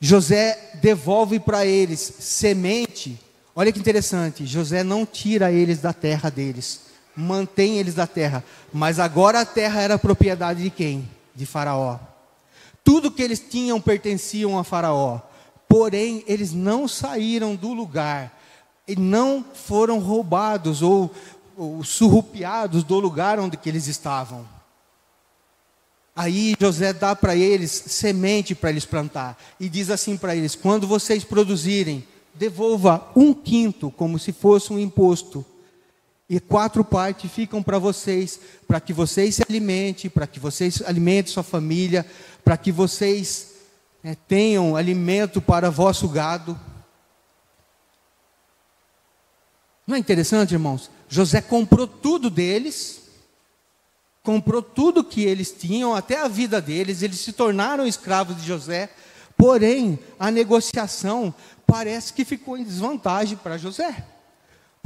José 0.00 0.72
devolve 0.80 1.40
para 1.40 1.66
eles 1.66 2.00
semente. 2.20 3.20
Olha 3.54 3.72
que 3.72 3.80
interessante, 3.80 4.46
José 4.46 4.84
não 4.84 5.04
tira 5.04 5.50
eles 5.50 5.80
da 5.80 5.92
terra 5.92 6.30
deles, 6.30 6.82
mantém 7.16 7.78
eles 7.78 7.94
da 7.94 8.06
terra, 8.06 8.44
mas 8.72 8.98
agora 8.98 9.40
a 9.40 9.46
terra 9.46 9.80
era 9.80 9.98
propriedade 9.98 10.62
de 10.62 10.70
quem? 10.70 11.08
De 11.34 11.46
Faraó. 11.46 11.98
Tudo 12.84 13.10
que 13.10 13.22
eles 13.22 13.40
tinham 13.40 13.80
pertenciam 13.80 14.58
a 14.58 14.62
Faraó. 14.62 15.20
Porém, 15.66 16.22
eles 16.28 16.52
não 16.52 16.86
saíram 16.86 17.56
do 17.56 17.72
lugar 17.72 18.35
e 18.86 18.96
não 18.96 19.44
foram 19.54 19.98
roubados 19.98 20.82
ou, 20.82 21.10
ou 21.56 21.82
surrupiados 21.82 22.84
do 22.84 22.98
lugar 22.98 23.38
onde 23.38 23.56
que 23.56 23.68
eles 23.68 23.86
estavam. 23.86 24.46
Aí 26.14 26.54
José 26.58 26.92
dá 26.92 27.14
para 27.14 27.36
eles 27.36 27.70
semente 27.70 28.54
para 28.54 28.70
eles 28.70 28.86
plantar 28.86 29.38
e 29.60 29.68
diz 29.68 29.90
assim 29.90 30.16
para 30.16 30.34
eles: 30.34 30.54
quando 30.54 30.86
vocês 30.86 31.24
produzirem, 31.24 32.06
devolva 32.34 33.06
um 33.14 33.34
quinto 33.34 33.90
como 33.90 34.18
se 34.18 34.32
fosse 34.32 34.72
um 34.72 34.78
imposto 34.78 35.44
e 36.28 36.40
quatro 36.40 36.84
partes 36.84 37.30
ficam 37.30 37.62
para 37.62 37.78
vocês, 37.78 38.40
para 38.66 38.80
que 38.80 38.92
vocês 38.92 39.36
se 39.36 39.42
alimentem, 39.48 40.10
para 40.10 40.26
que 40.26 40.40
vocês 40.40 40.82
alimentem 40.84 41.32
sua 41.32 41.44
família, 41.44 42.04
para 42.44 42.56
que 42.56 42.72
vocês 42.72 43.52
é, 44.02 44.16
tenham 44.26 44.74
alimento 44.74 45.40
para 45.40 45.70
vosso 45.70 46.08
gado. 46.08 46.58
Não 49.86 49.96
é 49.96 49.98
interessante, 49.98 50.52
irmãos? 50.52 50.90
José 51.08 51.40
comprou 51.40 51.86
tudo 51.86 52.28
deles, 52.28 53.02
comprou 54.22 54.60
tudo 54.60 55.04
que 55.04 55.22
eles 55.22 55.52
tinham, 55.52 55.94
até 55.94 56.18
a 56.18 56.28
vida 56.28 56.60
deles, 56.60 57.02
eles 57.02 57.20
se 57.20 57.32
tornaram 57.32 57.86
escravos 57.86 58.36
de 58.36 58.46
José, 58.46 58.90
porém, 59.36 59.98
a 60.18 60.30
negociação 60.30 61.32
parece 61.66 62.12
que 62.12 62.24
ficou 62.24 62.58
em 62.58 62.64
desvantagem 62.64 63.36
para 63.36 63.58
José 63.58 64.04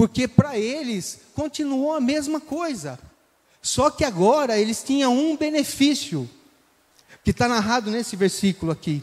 porque 0.01 0.27
para 0.27 0.57
eles 0.57 1.21
continuou 1.35 1.93
a 1.93 2.01
mesma 2.01 2.41
coisa. 2.41 2.99
Só 3.61 3.91
que 3.91 4.03
agora 4.03 4.59
eles 4.59 4.83
tinham 4.83 5.15
um 5.15 5.37
benefício, 5.37 6.27
que 7.23 7.33
está 7.33 7.47
narrado 7.47 7.91
nesse 7.91 8.17
versículo 8.17 8.73
aqui. 8.73 9.03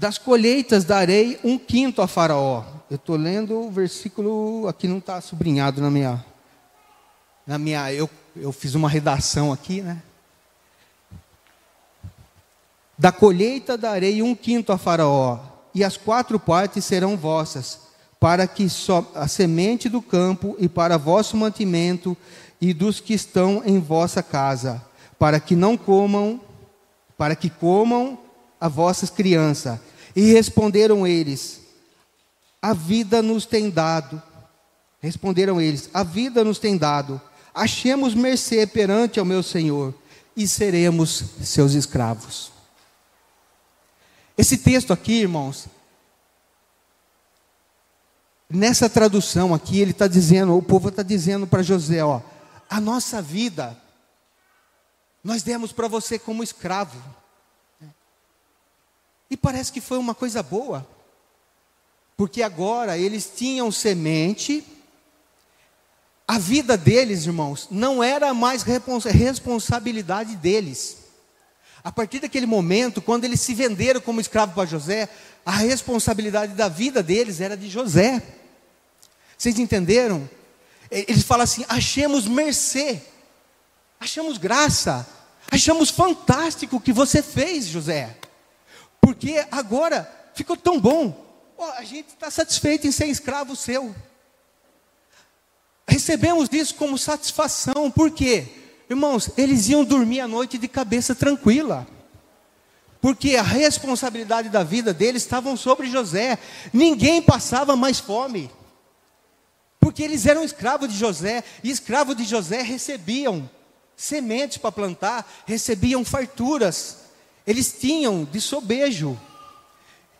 Das 0.00 0.16
colheitas 0.16 0.82
darei 0.82 1.38
um 1.44 1.58
quinto 1.58 2.00
a 2.00 2.06
Faraó. 2.06 2.64
Eu 2.90 2.96
estou 2.96 3.16
lendo 3.16 3.60
o 3.60 3.70
versículo, 3.70 4.66
aqui 4.66 4.88
não 4.88 4.96
está 4.96 5.20
sublinhado 5.20 5.82
na 5.82 5.90
minha. 5.90 6.24
Na 7.46 7.58
minha 7.58 7.92
eu, 7.92 8.08
eu 8.34 8.50
fiz 8.50 8.74
uma 8.74 8.88
redação 8.88 9.52
aqui, 9.52 9.82
né? 9.82 10.02
Da 12.96 13.12
colheita 13.12 13.76
darei 13.76 14.22
um 14.22 14.34
quinto 14.34 14.72
a 14.72 14.78
Faraó, 14.78 15.38
e 15.74 15.84
as 15.84 15.98
quatro 15.98 16.40
partes 16.40 16.82
serão 16.82 17.14
vossas, 17.14 17.80
para 18.18 18.46
que 18.46 18.70
só 18.70 19.06
a 19.14 19.28
semente 19.28 19.86
do 19.86 20.00
campo 20.00 20.56
e 20.58 20.66
para 20.66 20.96
vosso 20.96 21.36
mantimento 21.36 22.16
e 22.58 22.72
dos 22.72 23.00
que 23.00 23.12
estão 23.12 23.62
em 23.66 23.78
vossa 23.78 24.22
casa, 24.22 24.82
para 25.18 25.38
que 25.38 25.54
não 25.54 25.76
comam, 25.76 26.40
para 27.18 27.36
que 27.36 27.50
comam 27.50 28.18
a 28.60 28.68
vossas 28.68 29.10
crianças. 29.10 29.78
E 30.14 30.32
responderam 30.32 31.06
eles: 31.06 31.60
A 32.60 32.74
vida 32.74 33.22
nos 33.22 33.46
tem 33.46 33.70
dado. 33.70 34.22
Responderam 35.00 35.60
eles: 35.60 35.88
A 35.94 36.02
vida 36.02 36.44
nos 36.44 36.58
tem 36.58 36.76
dado. 36.76 37.20
Achemos 37.54 38.14
mercê 38.14 38.66
perante 38.66 39.18
ao 39.18 39.24
meu 39.24 39.42
Senhor 39.42 39.94
e 40.36 40.46
seremos 40.46 41.24
seus 41.42 41.72
escravos. 41.72 42.52
Esse 44.36 44.56
texto 44.56 44.92
aqui, 44.92 45.20
irmãos, 45.20 45.66
nessa 48.48 48.88
tradução 48.88 49.52
aqui, 49.52 49.80
ele 49.80 49.90
está 49.90 50.06
dizendo, 50.06 50.56
o 50.56 50.62
povo 50.62 50.88
está 50.88 51.02
dizendo 51.02 51.46
para 51.46 51.62
José, 51.62 52.02
ó, 52.02 52.20
a 52.68 52.80
nossa 52.80 53.20
vida, 53.20 53.76
nós 55.22 55.42
demos 55.42 55.72
para 55.72 55.88
você 55.88 56.18
como 56.18 56.42
escravo. 56.42 56.98
E 59.30 59.36
parece 59.36 59.72
que 59.72 59.80
foi 59.80 59.96
uma 59.96 60.14
coisa 60.14 60.42
boa, 60.42 60.86
porque 62.16 62.42
agora 62.42 62.98
eles 62.98 63.30
tinham 63.34 63.70
semente, 63.70 64.64
a 66.26 66.38
vida 66.38 66.76
deles, 66.76 67.26
irmãos, 67.26 67.68
não 67.70 68.02
era 68.02 68.34
mais 68.34 68.62
responsabilidade 68.62 70.36
deles. 70.36 70.98
A 71.82 71.90
partir 71.90 72.18
daquele 72.18 72.46
momento, 72.46 73.00
quando 73.00 73.24
eles 73.24 73.40
se 73.40 73.54
venderam 73.54 74.00
como 74.00 74.20
escravo 74.20 74.52
para 74.52 74.68
José, 74.68 75.08
a 75.46 75.52
responsabilidade 75.52 76.54
da 76.54 76.68
vida 76.68 77.02
deles 77.02 77.40
era 77.40 77.56
de 77.56 77.68
José. 77.70 78.22
Vocês 79.38 79.58
entenderam? 79.58 80.28
Eles 80.90 81.22
falam 81.22 81.44
assim: 81.44 81.64
achemos 81.68 82.26
mercê, 82.26 83.00
achamos 83.98 84.36
graça, 84.36 85.08
achamos 85.50 85.88
fantástico 85.88 86.76
o 86.76 86.80
que 86.80 86.92
você 86.92 87.22
fez, 87.22 87.66
José, 87.66 88.16
porque 89.00 89.46
agora 89.50 90.10
ficou 90.34 90.56
tão 90.56 90.80
bom, 90.80 91.26
oh, 91.56 91.64
a 91.64 91.84
gente 91.84 92.08
está 92.08 92.30
satisfeito 92.30 92.86
em 92.86 92.92
ser 92.92 93.06
escravo 93.06 93.56
seu. 93.56 93.94
Recebemos 95.86 96.48
isso 96.52 96.74
como 96.74 96.96
satisfação, 96.96 97.90
por 97.90 98.10
quê? 98.10 98.46
Irmãos, 98.88 99.30
eles 99.36 99.68
iam 99.68 99.84
dormir 99.84 100.20
à 100.20 100.28
noite 100.28 100.58
de 100.58 100.68
cabeça 100.68 101.14
tranquila. 101.14 101.86
Porque 103.00 103.36
a 103.36 103.42
responsabilidade 103.42 104.48
da 104.48 104.62
vida 104.62 104.92
deles 104.92 105.22
estava 105.22 105.56
sobre 105.56 105.88
José. 105.88 106.38
Ninguém 106.72 107.22
passava 107.22 107.74
mais 107.74 107.98
fome. 107.98 108.50
Porque 109.78 110.02
eles 110.02 110.26
eram 110.26 110.44
escravos 110.44 110.88
de 110.88 110.98
José, 110.98 111.42
e 111.64 111.70
escravos 111.70 112.14
de 112.14 112.24
José 112.24 112.60
recebiam 112.60 113.48
sementes 113.96 114.58
para 114.58 114.70
plantar, 114.70 115.26
recebiam 115.46 116.04
farturas. 116.04 116.98
Eles 117.46 117.72
tinham 117.72 118.24
de 118.24 118.40
sobejo. 118.40 119.18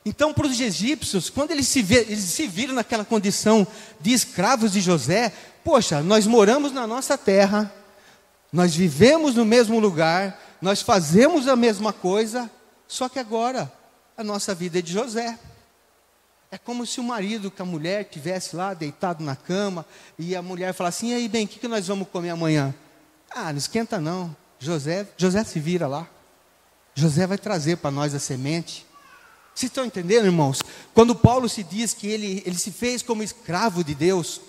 Então, 0.04 0.32
para 0.32 0.46
os 0.46 0.58
egípcios, 0.58 1.28
quando 1.28 1.50
eles 1.50 1.68
se, 1.68 1.80
eles 1.80 2.20
se 2.20 2.46
viram 2.46 2.74
naquela 2.74 3.04
condição 3.04 3.66
de 4.00 4.12
escravos 4.12 4.72
de 4.72 4.80
José, 4.80 5.32
poxa, 5.62 6.02
nós 6.02 6.26
moramos 6.26 6.72
na 6.72 6.86
nossa 6.86 7.18
terra, 7.18 7.72
nós 8.52 8.74
vivemos 8.74 9.34
no 9.34 9.44
mesmo 9.44 9.78
lugar, 9.78 10.40
nós 10.60 10.80
fazemos 10.80 11.46
a 11.46 11.54
mesma 11.54 11.92
coisa, 11.92 12.50
só 12.88 13.08
que 13.08 13.18
agora 13.18 13.70
a 14.16 14.24
nossa 14.24 14.54
vida 14.54 14.78
é 14.78 14.82
de 14.82 14.92
José. 14.92 15.38
É 16.50 16.58
como 16.58 16.84
se 16.84 16.98
o 16.98 17.04
marido 17.04 17.50
com 17.50 17.62
a 17.62 17.66
mulher 17.66 18.02
estivesse 18.02 18.56
lá 18.56 18.74
deitado 18.74 19.22
na 19.22 19.36
cama 19.36 19.86
e 20.18 20.34
a 20.34 20.42
mulher 20.42 20.74
falasse 20.74 21.06
assim: 21.06 21.12
e 21.12 21.16
aí, 21.16 21.28
bem, 21.28 21.44
o 21.44 21.48
que, 21.48 21.60
que 21.60 21.68
nós 21.68 21.86
vamos 21.86 22.08
comer 22.08 22.30
amanhã? 22.30 22.74
Ah, 23.30 23.52
não 23.52 23.58
esquenta 23.58 24.00
não. 24.00 24.34
José, 24.58 25.06
José 25.16 25.44
se 25.44 25.60
vira 25.60 25.86
lá. 25.86 26.08
José 26.94 27.26
vai 27.26 27.38
trazer 27.38 27.76
para 27.76 27.90
nós 27.90 28.14
a 28.14 28.18
semente. 28.18 28.86
Vocês 29.54 29.70
estão 29.70 29.84
entendendo, 29.84 30.26
irmãos? 30.26 30.62
Quando 30.94 31.14
Paulo 31.14 31.48
se 31.48 31.62
diz 31.62 31.92
que 31.92 32.06
ele, 32.06 32.42
ele 32.46 32.56
se 32.56 32.70
fez 32.70 33.02
como 33.02 33.22
escravo 33.22 33.82
de 33.84 33.94
Deus, 33.94 34.40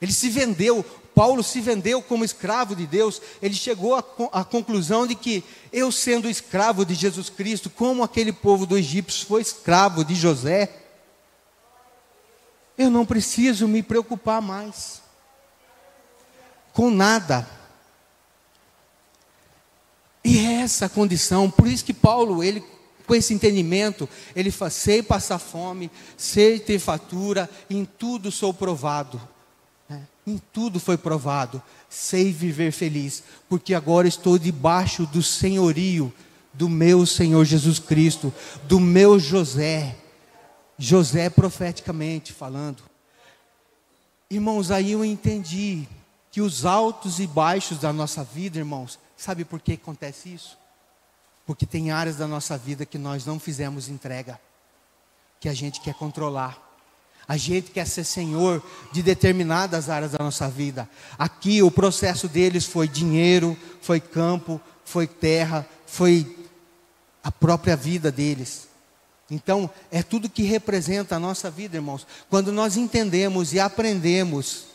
ele 0.00 0.12
se 0.12 0.28
vendeu, 0.28 0.84
Paulo 1.14 1.42
se 1.42 1.60
vendeu 1.60 2.02
como 2.02 2.24
escravo 2.24 2.74
de 2.74 2.86
Deus, 2.86 3.22
ele 3.40 3.54
chegou 3.54 3.94
à 3.94 4.44
conclusão 4.44 5.06
de 5.06 5.14
que 5.14 5.44
eu, 5.72 5.92
sendo 5.92 6.28
escravo 6.28 6.84
de 6.84 6.94
Jesus 6.94 7.30
Cristo, 7.30 7.70
como 7.70 8.02
aquele 8.02 8.32
povo 8.32 8.66
do 8.66 8.76
Egito 8.76 9.12
foi 9.26 9.40
escravo 9.40 10.04
de 10.04 10.14
José, 10.14 10.68
eu 12.76 12.90
não 12.90 13.06
preciso 13.06 13.68
me 13.68 13.82
preocupar 13.82 14.42
mais 14.42 15.00
com 16.72 16.90
nada. 16.90 17.48
E 20.24 20.38
é 20.38 20.62
essa 20.62 20.88
condição, 20.88 21.50
por 21.50 21.66
isso 21.66 21.84
que 21.84 21.92
Paulo, 21.92 22.42
ele 22.42 22.64
com 23.06 23.14
esse 23.14 23.34
entendimento, 23.34 24.08
ele 24.34 24.50
fala, 24.50 24.70
sei 24.70 25.02
passar 25.02 25.38
fome, 25.38 25.90
sei 26.16 26.58
ter 26.58 26.78
fatura, 26.78 27.50
em 27.68 27.84
tudo 27.84 28.32
sou 28.32 28.54
provado. 28.54 29.20
Em 30.26 30.40
tudo 30.52 30.80
foi 30.80 30.96
provado. 30.96 31.62
Sei 31.88 32.32
viver 32.32 32.72
feliz, 32.72 33.22
porque 33.48 33.74
agora 33.74 34.08
estou 34.08 34.38
debaixo 34.38 35.06
do 35.06 35.22
senhorio 35.22 36.12
do 36.52 36.68
meu 36.68 37.04
Senhor 37.04 37.44
Jesus 37.44 37.78
Cristo, 37.78 38.32
do 38.64 38.80
meu 38.80 39.18
José. 39.18 39.96
José 40.78 41.28
profeticamente 41.28 42.32
falando. 42.32 42.82
Irmãos, 44.30 44.70
aí 44.70 44.92
eu 44.92 45.04
entendi 45.04 45.86
que 46.30 46.40
os 46.40 46.64
altos 46.64 47.20
e 47.20 47.26
baixos 47.26 47.78
da 47.78 47.92
nossa 47.92 48.24
vida, 48.24 48.58
irmãos, 48.58 48.98
sabe 49.16 49.44
por 49.44 49.60
que 49.60 49.72
acontece 49.72 50.32
isso? 50.32 50.58
Porque 51.46 51.66
tem 51.66 51.90
áreas 51.90 52.16
da 52.16 52.26
nossa 52.26 52.56
vida 52.56 52.86
que 52.86 52.98
nós 52.98 53.26
não 53.26 53.38
fizemos 53.38 53.88
entrega, 53.88 54.40
que 55.40 55.48
a 55.48 55.54
gente 55.54 55.80
quer 55.80 55.94
controlar. 55.94 56.62
A 57.26 57.36
gente 57.36 57.70
quer 57.70 57.86
ser 57.86 58.04
senhor 58.04 58.62
de 58.92 59.02
determinadas 59.02 59.88
áreas 59.88 60.12
da 60.12 60.22
nossa 60.22 60.48
vida. 60.48 60.88
Aqui 61.18 61.62
o 61.62 61.70
processo 61.70 62.28
deles 62.28 62.66
foi 62.66 62.86
dinheiro, 62.86 63.56
foi 63.80 63.98
campo, 63.98 64.60
foi 64.84 65.06
terra, 65.06 65.66
foi 65.86 66.36
a 67.22 67.32
própria 67.32 67.76
vida 67.76 68.12
deles. 68.12 68.68
Então, 69.30 69.70
é 69.90 70.02
tudo 70.02 70.28
que 70.28 70.42
representa 70.42 71.16
a 71.16 71.18
nossa 71.18 71.50
vida, 71.50 71.76
irmãos. 71.76 72.06
Quando 72.28 72.52
nós 72.52 72.76
entendemos 72.76 73.54
e 73.54 73.60
aprendemos 73.60 74.66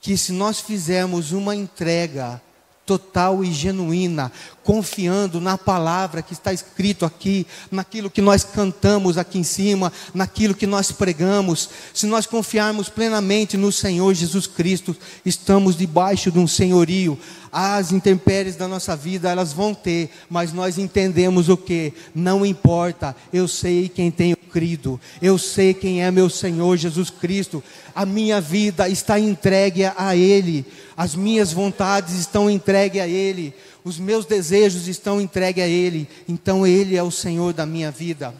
que 0.00 0.16
se 0.16 0.32
nós 0.32 0.58
fizermos 0.60 1.30
uma 1.30 1.54
entrega 1.54 2.42
total 2.84 3.44
e 3.44 3.52
genuína, 3.52 4.32
confiando 4.64 5.40
na 5.40 5.56
palavra 5.56 6.22
que 6.22 6.32
está 6.32 6.52
escrito 6.52 7.04
aqui, 7.04 7.46
naquilo 7.70 8.10
que 8.10 8.20
nós 8.20 8.44
cantamos 8.44 9.16
aqui 9.16 9.38
em 9.38 9.44
cima, 9.44 9.92
naquilo 10.12 10.54
que 10.54 10.66
nós 10.66 10.90
pregamos. 10.90 11.70
Se 11.94 12.06
nós 12.06 12.26
confiarmos 12.26 12.88
plenamente 12.88 13.56
no 13.56 13.70
Senhor 13.70 14.12
Jesus 14.14 14.46
Cristo, 14.46 14.96
estamos 15.24 15.76
debaixo 15.76 16.30
de 16.30 16.38
um 16.38 16.46
senhorio. 16.46 17.18
As 17.52 17.92
intempéries 17.92 18.56
da 18.56 18.66
nossa 18.66 18.96
vida, 18.96 19.30
elas 19.30 19.52
vão 19.52 19.74
ter, 19.74 20.10
mas 20.28 20.52
nós 20.52 20.78
entendemos 20.78 21.48
o 21.48 21.56
que? 21.56 21.92
Não 22.14 22.44
importa, 22.44 23.14
eu 23.32 23.46
sei 23.46 23.88
quem 23.88 24.10
tenho 24.10 24.36
crido, 24.52 25.00
eu 25.20 25.38
sei 25.38 25.72
quem 25.72 26.04
é 26.04 26.10
meu 26.10 26.28
Senhor 26.28 26.76
Jesus 26.76 27.10
Cristo, 27.10 27.62
a 27.94 28.04
minha 28.04 28.40
vida 28.40 28.88
está 28.88 29.18
entregue 29.18 29.84
a 29.84 30.14
Ele, 30.14 30.66
as 30.96 31.14
minhas 31.14 31.52
vontades 31.52 32.14
estão 32.14 32.50
entregues 32.50 33.00
a 33.00 33.08
Ele 33.08 33.54
os 33.84 33.98
meus 33.98 34.24
desejos 34.24 34.86
estão 34.86 35.20
entregues 35.20 35.64
a 35.64 35.66
Ele, 35.66 36.08
então 36.28 36.66
Ele 36.66 36.96
é 36.96 37.02
o 37.02 37.10
Senhor 37.10 37.52
da 37.52 37.66
minha 37.66 37.90
vida. 37.90 38.34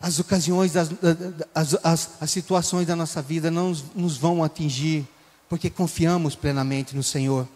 As 0.00 0.20
ocasiões, 0.20 0.76
as, 0.76 0.90
as, 1.54 1.76
as, 1.82 2.10
as 2.20 2.30
situações 2.30 2.86
da 2.86 2.94
nossa 2.94 3.20
vida 3.20 3.50
não 3.50 3.74
nos 3.94 4.16
vão 4.16 4.44
atingir, 4.44 5.06
porque 5.48 5.68
confiamos 5.68 6.36
plenamente 6.36 6.94
no 6.94 7.02
Senhor. 7.02 7.48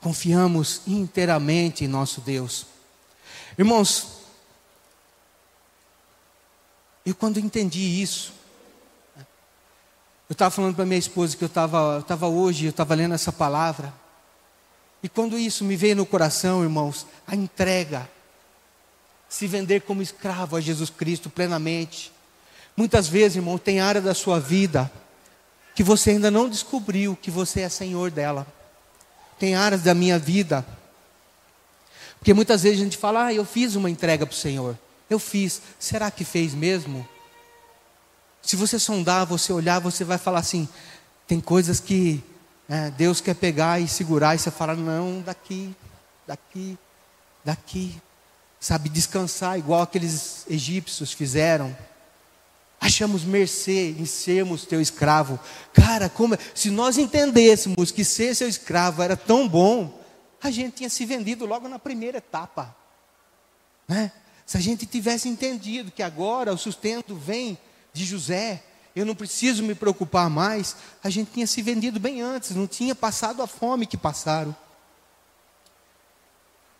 Confiamos 0.00 0.82
inteiramente 0.86 1.84
em 1.84 1.88
nosso 1.88 2.20
Deus. 2.20 2.66
Irmãos, 3.58 4.17
eu 7.08 7.14
quando 7.14 7.38
entendi 7.38 8.02
isso, 8.02 8.32
eu 10.28 10.32
estava 10.32 10.50
falando 10.50 10.74
para 10.74 10.84
minha 10.84 10.98
esposa 10.98 11.36
que 11.36 11.42
eu 11.42 11.46
estava 11.46 12.04
tava 12.06 12.28
hoje, 12.28 12.66
eu 12.66 12.70
estava 12.70 12.94
lendo 12.94 13.14
essa 13.14 13.32
palavra. 13.32 13.94
E 15.02 15.08
quando 15.08 15.38
isso 15.38 15.64
me 15.64 15.74
veio 15.74 15.96
no 15.96 16.04
coração, 16.04 16.62
irmãos, 16.62 17.06
a 17.26 17.34
entrega, 17.34 18.08
se 19.28 19.46
vender 19.46 19.82
como 19.82 20.02
escravo 20.02 20.56
a 20.56 20.60
Jesus 20.60 20.90
Cristo 20.90 21.30
plenamente. 21.30 22.12
Muitas 22.76 23.08
vezes, 23.08 23.36
irmão, 23.36 23.56
tem 23.56 23.80
área 23.80 24.00
da 24.00 24.14
sua 24.14 24.38
vida 24.38 24.90
que 25.74 25.82
você 25.82 26.10
ainda 26.10 26.30
não 26.30 26.48
descobriu 26.48 27.16
que 27.16 27.30
você 27.30 27.60
é 27.60 27.68
senhor 27.68 28.10
dela. 28.10 28.46
Tem 29.38 29.54
áreas 29.54 29.82
da 29.82 29.94
minha 29.94 30.18
vida. 30.18 30.66
Porque 32.18 32.34
muitas 32.34 32.64
vezes 32.64 32.80
a 32.80 32.84
gente 32.84 32.96
fala, 32.96 33.26
ah, 33.26 33.32
eu 33.32 33.44
fiz 33.44 33.76
uma 33.76 33.88
entrega 33.88 34.26
para 34.26 34.34
o 34.34 34.36
Senhor. 34.36 34.76
Eu 35.08 35.18
fiz. 35.18 35.62
Será 35.78 36.10
que 36.10 36.24
fez 36.24 36.54
mesmo? 36.54 37.06
Se 38.42 38.56
você 38.56 38.78
sondar, 38.78 39.26
você 39.26 39.52
olhar, 39.52 39.78
você 39.78 40.04
vai 40.04 40.18
falar 40.18 40.40
assim: 40.40 40.68
tem 41.26 41.40
coisas 41.40 41.80
que 41.80 42.22
é, 42.68 42.90
Deus 42.90 43.20
quer 43.20 43.34
pegar 43.34 43.80
e 43.80 43.88
segurar, 43.88 44.34
e 44.34 44.38
você 44.38 44.50
fala: 44.50 44.74
não, 44.74 45.20
daqui, 45.22 45.74
daqui, 46.26 46.78
daqui. 47.44 48.00
Sabe, 48.60 48.88
descansar, 48.88 49.56
igual 49.56 49.82
aqueles 49.82 50.44
egípcios 50.48 51.12
fizeram. 51.12 51.76
Achamos 52.80 53.24
mercê 53.24 53.90
em 53.90 54.04
sermos 54.04 54.64
teu 54.64 54.80
escravo. 54.80 55.38
Cara, 55.72 56.08
como, 56.08 56.36
se 56.54 56.70
nós 56.70 56.98
entendêssemos 56.98 57.90
que 57.90 58.04
ser 58.04 58.34
seu 58.34 58.48
escravo 58.48 59.02
era 59.02 59.16
tão 59.16 59.48
bom, 59.48 60.00
a 60.42 60.50
gente 60.50 60.76
tinha 60.76 60.90
se 60.90 61.04
vendido 61.04 61.44
logo 61.44 61.68
na 61.68 61.78
primeira 61.78 62.18
etapa. 62.18 62.74
Né? 63.86 64.12
Se 64.48 64.56
a 64.56 64.60
gente 64.60 64.86
tivesse 64.86 65.28
entendido 65.28 65.92
que 65.92 66.02
agora 66.02 66.54
o 66.54 66.56
sustento 66.56 67.14
vem 67.14 67.58
de 67.92 68.02
José, 68.02 68.62
eu 68.96 69.04
não 69.04 69.14
preciso 69.14 69.62
me 69.62 69.74
preocupar 69.74 70.30
mais, 70.30 70.74
a 71.04 71.10
gente 71.10 71.32
tinha 71.32 71.46
se 71.46 71.60
vendido 71.60 72.00
bem 72.00 72.22
antes, 72.22 72.56
não 72.56 72.66
tinha 72.66 72.94
passado 72.94 73.42
a 73.42 73.46
fome 73.46 73.84
que 73.84 73.98
passaram. 73.98 74.56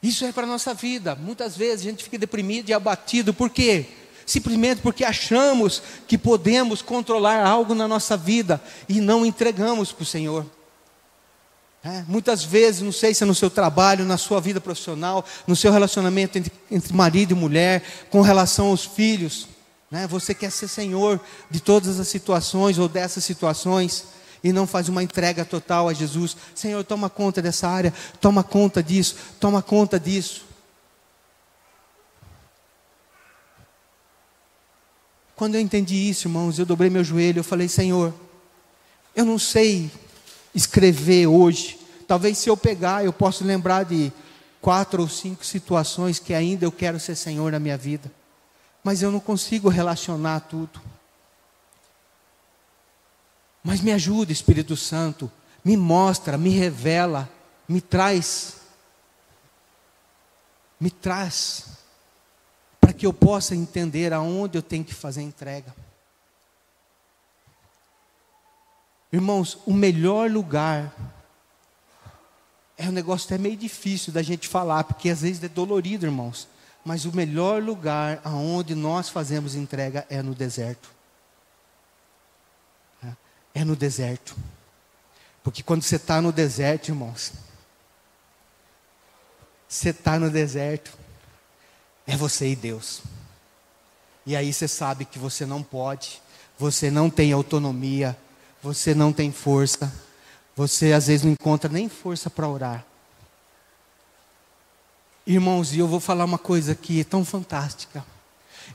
Isso 0.03 0.25
é 0.25 0.33
para 0.33 0.45
a 0.45 0.47
nossa 0.47 0.73
vida. 0.73 1.15
Muitas 1.15 1.59
vezes 1.59 1.85
a 1.85 1.91
gente 1.91 2.05
fica 2.05 2.17
deprimido 2.17 2.71
e 2.71 2.73
abatido, 2.73 3.35
por 3.35 3.51
quê? 3.51 3.85
Simplesmente 4.25 4.81
porque 4.81 5.05
achamos 5.05 5.83
que 6.07 6.17
podemos 6.17 6.81
controlar 6.81 7.47
algo 7.47 7.75
na 7.75 7.87
nossa 7.87 8.17
vida 8.17 8.63
e 8.89 8.99
não 8.99 9.27
entregamos 9.27 9.93
para 9.93 10.05
o 10.05 10.07
Senhor. 10.07 10.47
É, 11.85 12.03
muitas 12.09 12.43
vezes, 12.43 12.83
não 12.83 12.91
sei 12.91 13.15
se 13.15 13.23
é 13.23 13.27
no 13.27 13.35
seu 13.35 13.49
trabalho, 13.49 14.05
na 14.05 14.17
sua 14.17 14.41
vida 14.41 14.61
profissional, 14.61 15.25
no 15.47 15.55
seu 15.55 15.73
relacionamento 15.73 16.37
entre, 16.37 16.53
entre 16.71 16.93
marido 16.93 17.33
e 17.33 17.35
mulher, 17.35 17.83
com 18.11 18.21
relação 18.21 18.69
aos 18.69 18.85
filhos. 18.85 19.49
Né? 19.91 20.07
Você 20.09 20.35
quer 20.35 20.51
ser 20.51 20.69
senhor 20.69 21.21
de 21.51 21.61
todas 21.61 22.01
as 22.01 22.09
situações 22.09 22.79
ou 22.79 22.89
dessas 22.89 23.25
situações 23.25 24.07
e 24.43 24.53
não 24.53 24.67
faz 24.67 24.89
uma 24.89 25.03
entrega 25.03 25.45
total 25.45 25.89
a 25.89 25.93
Jesus. 25.93 26.37
Senhor, 26.55 26.83
toma 26.85 27.09
conta 27.09 27.41
dessa 27.41 27.69
área, 27.69 27.95
toma 28.21 28.43
conta 28.43 28.83
disso, 28.83 29.17
toma 29.39 29.63
conta 29.63 29.99
disso. 29.99 30.47
Quando 35.35 35.55
eu 35.55 35.61
entendi 35.61 35.95
isso, 35.95 36.27
irmãos, 36.27 36.59
eu 36.59 36.67
dobrei 36.67 36.91
meu 36.91 37.05
joelho, 37.05 37.39
eu 37.39 37.45
falei, 37.45 37.69
Senhor, 37.69 38.13
eu 39.15 39.25
não 39.25 39.39
sei 39.39 39.89
escrever 40.59 41.27
hoje. 41.27 41.79
Talvez 42.07 42.39
se 42.39 42.51
eu 42.51 42.57
pegar, 42.57 43.05
eu 43.05 43.13
possa 43.13 43.45
lembrar 43.45 43.85
de 43.85 44.13
quatro 44.61 45.03
ou 45.03 45.09
cinco 45.09 45.45
situações 45.45 46.19
que 46.19 46.35
ainda 46.35 46.65
eu 46.65 46.73
quero 46.73 46.99
ser 46.99 47.15
Senhor 47.15 47.51
na 47.53 47.59
minha 47.59 47.77
vida 47.77 48.11
mas 48.83 49.03
eu 49.03 49.11
não 49.11 49.21
consigo 49.21 49.69
relacionar 49.69 50.41
tudo. 50.41 50.81
Mas 53.63 53.83
me 53.83 53.93
ajuda, 53.93 54.33
Espírito 54.33 54.77
Santo, 54.79 55.31
me 55.63 55.77
mostra, 55.77 56.39
me 56.39 56.49
revela, 56.49 57.29
me 57.69 57.83
traz, 57.83 58.57
me 60.81 60.91
traz, 60.91 61.67
para 62.81 62.95
que 62.95 63.05
eu 63.05 63.13
possa 63.13 63.55
entender 63.55 64.13
aonde 64.13 64.57
eu 64.57 64.63
tenho 64.63 64.85
que 64.85 64.95
fazer 64.95 65.21
entrega. 65.21 65.75
Irmãos, 69.13 69.59
o 69.67 69.73
melhor 69.73 70.31
lugar 70.31 70.93
é 72.77 72.89
um 72.89 72.93
negócio 72.93 73.27
até 73.27 73.39
meio 73.39 73.57
difícil 73.57 74.13
da 74.13 74.23
gente 74.23 74.47
falar, 74.47 74.85
porque 74.85 75.09
às 75.11 75.23
vezes 75.23 75.43
é 75.43 75.49
dolorido, 75.49 76.07
irmãos. 76.07 76.47
Mas 76.85 77.05
o 77.05 77.15
melhor 77.15 77.63
lugar 77.63 78.21
aonde 78.23 78.75
nós 78.75 79.09
fazemos 79.09 79.55
entrega 79.55 80.07
é 80.09 80.23
no 80.23 80.35
deserto. 80.35 80.91
É 83.55 83.65
no 83.65 83.75
deserto. 83.75 84.37
Porque 85.43 85.63
quando 85.63 85.83
você 85.83 85.97
está 85.97 86.21
no 86.21 86.31
deserto, 86.31 86.89
irmãos, 86.89 87.33
você 89.67 89.91
está 89.91 90.19
no 90.19 90.31
deserto, 90.31 90.97
é 92.07 92.17
você 92.17 92.51
e 92.51 92.57
Deus. 92.57 93.03
E 94.25 94.37
aí 94.37 94.53
você 94.53 94.69
sabe 94.69 95.05
que 95.05 95.19
você 95.19 95.45
não 95.45 95.63
pode, 95.63 96.23
você 96.59 96.91
não 96.91 97.11
tem 97.11 97.33
autonomia, 97.33 98.17
você 98.63 98.95
não 98.95 99.13
tem 99.13 99.31
força, 99.33 99.93
você 100.57 100.93
às 100.93 101.07
vezes 101.07 101.25
não 101.25 101.33
encontra 101.33 101.71
nem 101.71 101.89
força 101.89 102.29
para 102.29 102.49
orar. 102.49 102.85
Irmãos, 105.27 105.75
e 105.75 105.79
eu 105.79 105.87
vou 105.87 106.01
falar 106.01 106.25
uma 106.25 106.39
coisa 106.39 106.73
aqui 106.73 107.05
tão 107.05 107.25
fantástica. 107.25 108.05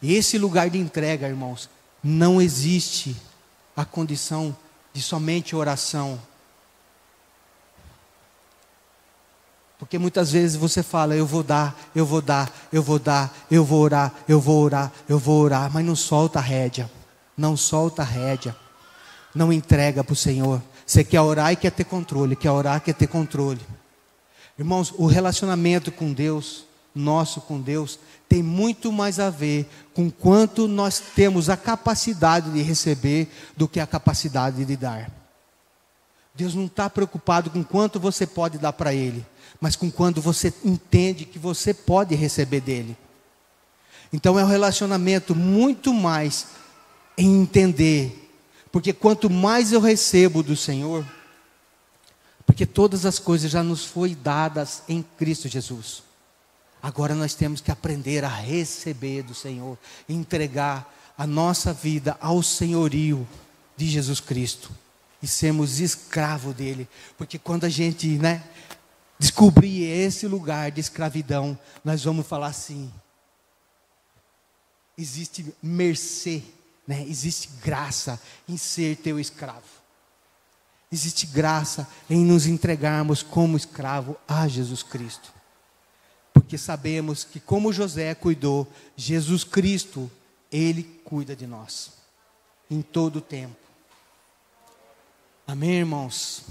Esse 0.02 0.38
lugar 0.38 0.70
de 0.70 0.78
entrega, 0.78 1.28
irmãos, 1.28 1.70
não 2.04 2.42
existe 2.42 3.16
a 3.76 3.84
condição 3.84 4.56
de 4.94 5.02
somente 5.02 5.56
oração. 5.56 6.20
Porque 9.80 9.98
muitas 9.98 10.32
vezes 10.32 10.56
você 10.56 10.82
fala, 10.82 11.16
eu 11.16 11.26
vou 11.26 11.44
dar, 11.44 11.76
eu 11.96 12.06
vou 12.06 12.22
dar, 12.22 12.54
eu 12.72 12.84
vou 12.84 13.00
dar, 13.00 13.36
eu 13.50 13.66
vou 13.66 13.82
orar, 13.82 14.14
eu 14.30 14.40
vou 14.40 14.62
orar, 14.62 14.92
eu 15.10 15.20
vou 15.20 15.42
orar, 15.42 15.72
mas 15.74 15.86
não 15.86 15.96
solta 15.96 16.40
a 16.40 16.42
rédea. 16.42 16.90
Não 17.36 17.58
solta 17.58 18.04
a 18.04 18.06
rédea. 18.06 18.56
Não 19.34 19.52
entrega 19.52 20.04
para 20.04 20.14
o 20.14 20.16
Senhor. 20.16 20.62
Você 20.86 21.04
quer 21.04 21.22
orar 21.22 21.52
e 21.52 21.56
quer 21.56 21.72
ter 21.72 21.86
controle, 21.86 22.36
quer 22.36 22.52
orar, 22.52 22.82
quer 22.82 22.94
ter 22.94 23.08
controle. 23.08 23.62
Irmãos, 24.58 24.94
o 24.98 25.06
relacionamento 25.08 25.92
com 25.92 26.14
Deus, 26.14 26.66
nosso 26.94 27.42
com 27.42 27.60
Deus, 27.60 28.00
tem 28.30 28.44
muito 28.44 28.92
mais 28.92 29.20
a 29.20 29.30
ver 29.30 29.68
com 29.94 30.10
quanto 30.12 30.68
nós 30.68 31.00
temos 31.00 31.50
a 31.50 31.58
capacidade 31.58 32.52
de 32.52 32.62
receber 32.62 33.28
do 33.58 33.68
que 33.68 33.80
a 33.80 33.88
capacidade 33.88 34.64
de 34.64 34.78
dar. 34.78 35.10
Deus 36.36 36.56
não 36.56 36.66
está 36.66 36.90
preocupado 36.90 37.50
com 37.50 37.64
quanto 37.64 38.00
você 38.00 38.26
pode 38.26 38.58
dar 38.58 38.74
para 38.74 38.94
Ele, 38.94 39.26
mas 39.62 39.76
com 39.76 39.92
quando 39.92 40.22
você 40.22 40.54
entende 40.64 41.26
que 41.26 41.38
você 41.38 41.74
pode 41.74 42.16
receber 42.16 42.62
dele. 42.62 42.98
Então 44.12 44.38
é 44.38 44.44
um 44.44 44.48
relacionamento 44.48 45.36
muito 45.36 45.94
mais 45.94 46.48
em 47.18 47.42
entender, 47.42 48.23
porque 48.74 48.92
quanto 48.92 49.30
mais 49.30 49.72
eu 49.72 49.80
recebo 49.80 50.42
do 50.42 50.58
Senhor, 50.58 51.06
porque 52.44 52.66
todas 52.66 53.06
as 53.06 53.20
coisas 53.20 53.52
já 53.52 53.62
nos 53.62 53.86
foi 53.86 54.16
dadas 54.16 54.82
em 54.90 55.06
Cristo 55.16 55.48
Jesus. 55.48 56.02
Agora 56.82 57.14
nós 57.14 57.36
temos 57.36 57.62
que 57.62 57.70
aprender 57.70 58.26
a 58.26 58.28
receber 58.28 59.22
do 59.22 59.36
Senhor, 59.36 59.78
entregar 60.10 60.92
a 61.16 61.28
nossa 61.28 61.72
vida 61.72 62.18
ao 62.20 62.42
senhorio 62.42 63.28
de 63.78 63.88
Jesus 63.88 64.20
Cristo 64.20 64.72
e 65.22 65.28
sermos 65.28 65.80
escravo 65.80 66.52
dele, 66.52 66.90
porque 67.16 67.38
quando 67.38 67.66
a 67.66 67.70
gente, 67.70 68.08
né, 68.18 68.44
descobrir 69.20 69.84
esse 69.84 70.26
lugar 70.26 70.72
de 70.72 70.82
escravidão, 70.82 71.56
nós 71.86 72.04
vamos 72.04 72.26
falar 72.26 72.48
assim: 72.48 72.92
existe 74.98 75.54
mercê, 75.62 76.42
né? 76.88 77.04
existe 77.08 77.50
graça 77.64 78.22
em 78.48 78.58
ser 78.58 78.98
teu 78.98 79.20
escravo. 79.20 79.62
Existe 80.92 81.26
graça 81.26 81.88
em 82.10 82.24
nos 82.24 82.46
entregarmos 82.46 83.24
como 83.24 83.58
escravo 83.58 84.16
a 84.28 84.48
Jesus 84.48 84.84
Cristo. 84.84 85.34
Porque 86.32 86.58
sabemos 86.58 87.24
que, 87.24 87.40
como 87.40 87.74
José 87.74 88.14
cuidou, 88.14 88.68
Jesus 88.96 89.44
Cristo, 89.44 90.10
Ele 90.52 90.84
cuida 91.04 91.36
de 91.36 91.48
nós, 91.48 91.94
em 92.70 92.82
todo 92.82 93.18
o 93.18 93.22
tempo. 93.22 93.56
Amém, 95.48 95.80
irmãos? 95.80 96.44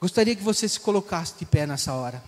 Gostaria 0.00 0.36
que 0.36 0.42
você 0.42 0.68
se 0.68 0.78
colocasse 0.78 1.34
de 1.38 1.46
pé 1.46 1.66
nessa 1.66 1.92
hora. 1.94 2.22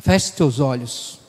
Feche 0.00 0.32
seus 0.32 0.60
olhos. 0.60 1.20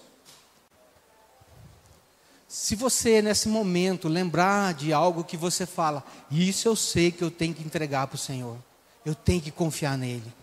Se 2.47 2.75
você, 2.75 3.21
nesse 3.21 3.47
momento, 3.47 4.07
lembrar 4.07 4.73
de 4.73 4.93
algo 4.93 5.23
que 5.23 5.37
você 5.37 5.65
fala, 5.65 6.03
isso 6.29 6.67
eu 6.67 6.75
sei 6.75 7.11
que 7.11 7.23
eu 7.23 7.31
tenho 7.31 7.53
que 7.53 7.63
entregar 7.63 8.07
para 8.07 8.15
o 8.15 8.19
Senhor, 8.19 8.57
eu 9.05 9.15
tenho 9.15 9.41
que 9.41 9.51
confiar 9.51 9.97
nele. 9.97 10.33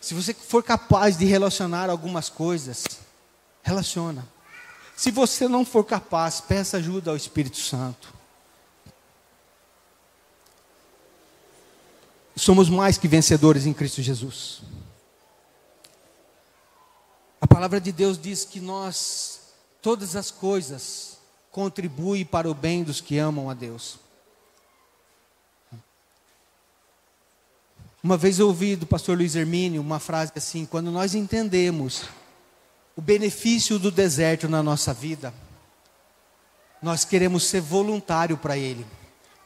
Se 0.00 0.14
você 0.14 0.34
for 0.34 0.62
capaz 0.62 1.16
de 1.16 1.24
relacionar 1.24 1.88
algumas 1.88 2.28
coisas, 2.28 2.84
relaciona. 3.62 4.26
Se 4.96 5.10
você 5.10 5.48
não 5.48 5.64
for 5.64 5.84
capaz, 5.84 6.40
peça 6.40 6.76
ajuda 6.76 7.10
ao 7.10 7.16
Espírito 7.16 7.58
Santo. 7.58 8.12
Somos 12.36 12.68
mais 12.68 12.98
que 12.98 13.06
vencedores 13.06 13.66
em 13.66 13.72
Cristo 13.72 14.02
Jesus. 14.02 14.62
Palavra 17.52 17.78
de 17.78 17.92
Deus 17.92 18.18
diz 18.18 18.46
que 18.46 18.58
nós, 18.60 19.40
todas 19.82 20.16
as 20.16 20.30
coisas, 20.30 21.18
contribuem 21.50 22.24
para 22.24 22.50
o 22.50 22.54
bem 22.54 22.82
dos 22.82 22.98
que 22.98 23.18
amam 23.18 23.50
a 23.50 23.54
Deus. 23.54 23.98
Uma 28.02 28.16
vez 28.16 28.38
eu 28.38 28.46
ouvi 28.46 28.74
do 28.74 28.86
pastor 28.86 29.18
Luiz 29.18 29.36
Hermínio 29.36 29.82
uma 29.82 30.00
frase 30.00 30.32
assim: 30.34 30.64
quando 30.64 30.90
nós 30.90 31.14
entendemos 31.14 32.04
o 32.96 33.02
benefício 33.02 33.78
do 33.78 33.90
deserto 33.90 34.48
na 34.48 34.62
nossa 34.62 34.94
vida, 34.94 35.32
nós 36.80 37.04
queremos 37.04 37.44
ser 37.44 37.60
voluntário 37.60 38.38
para 38.38 38.56
ele, 38.56 38.86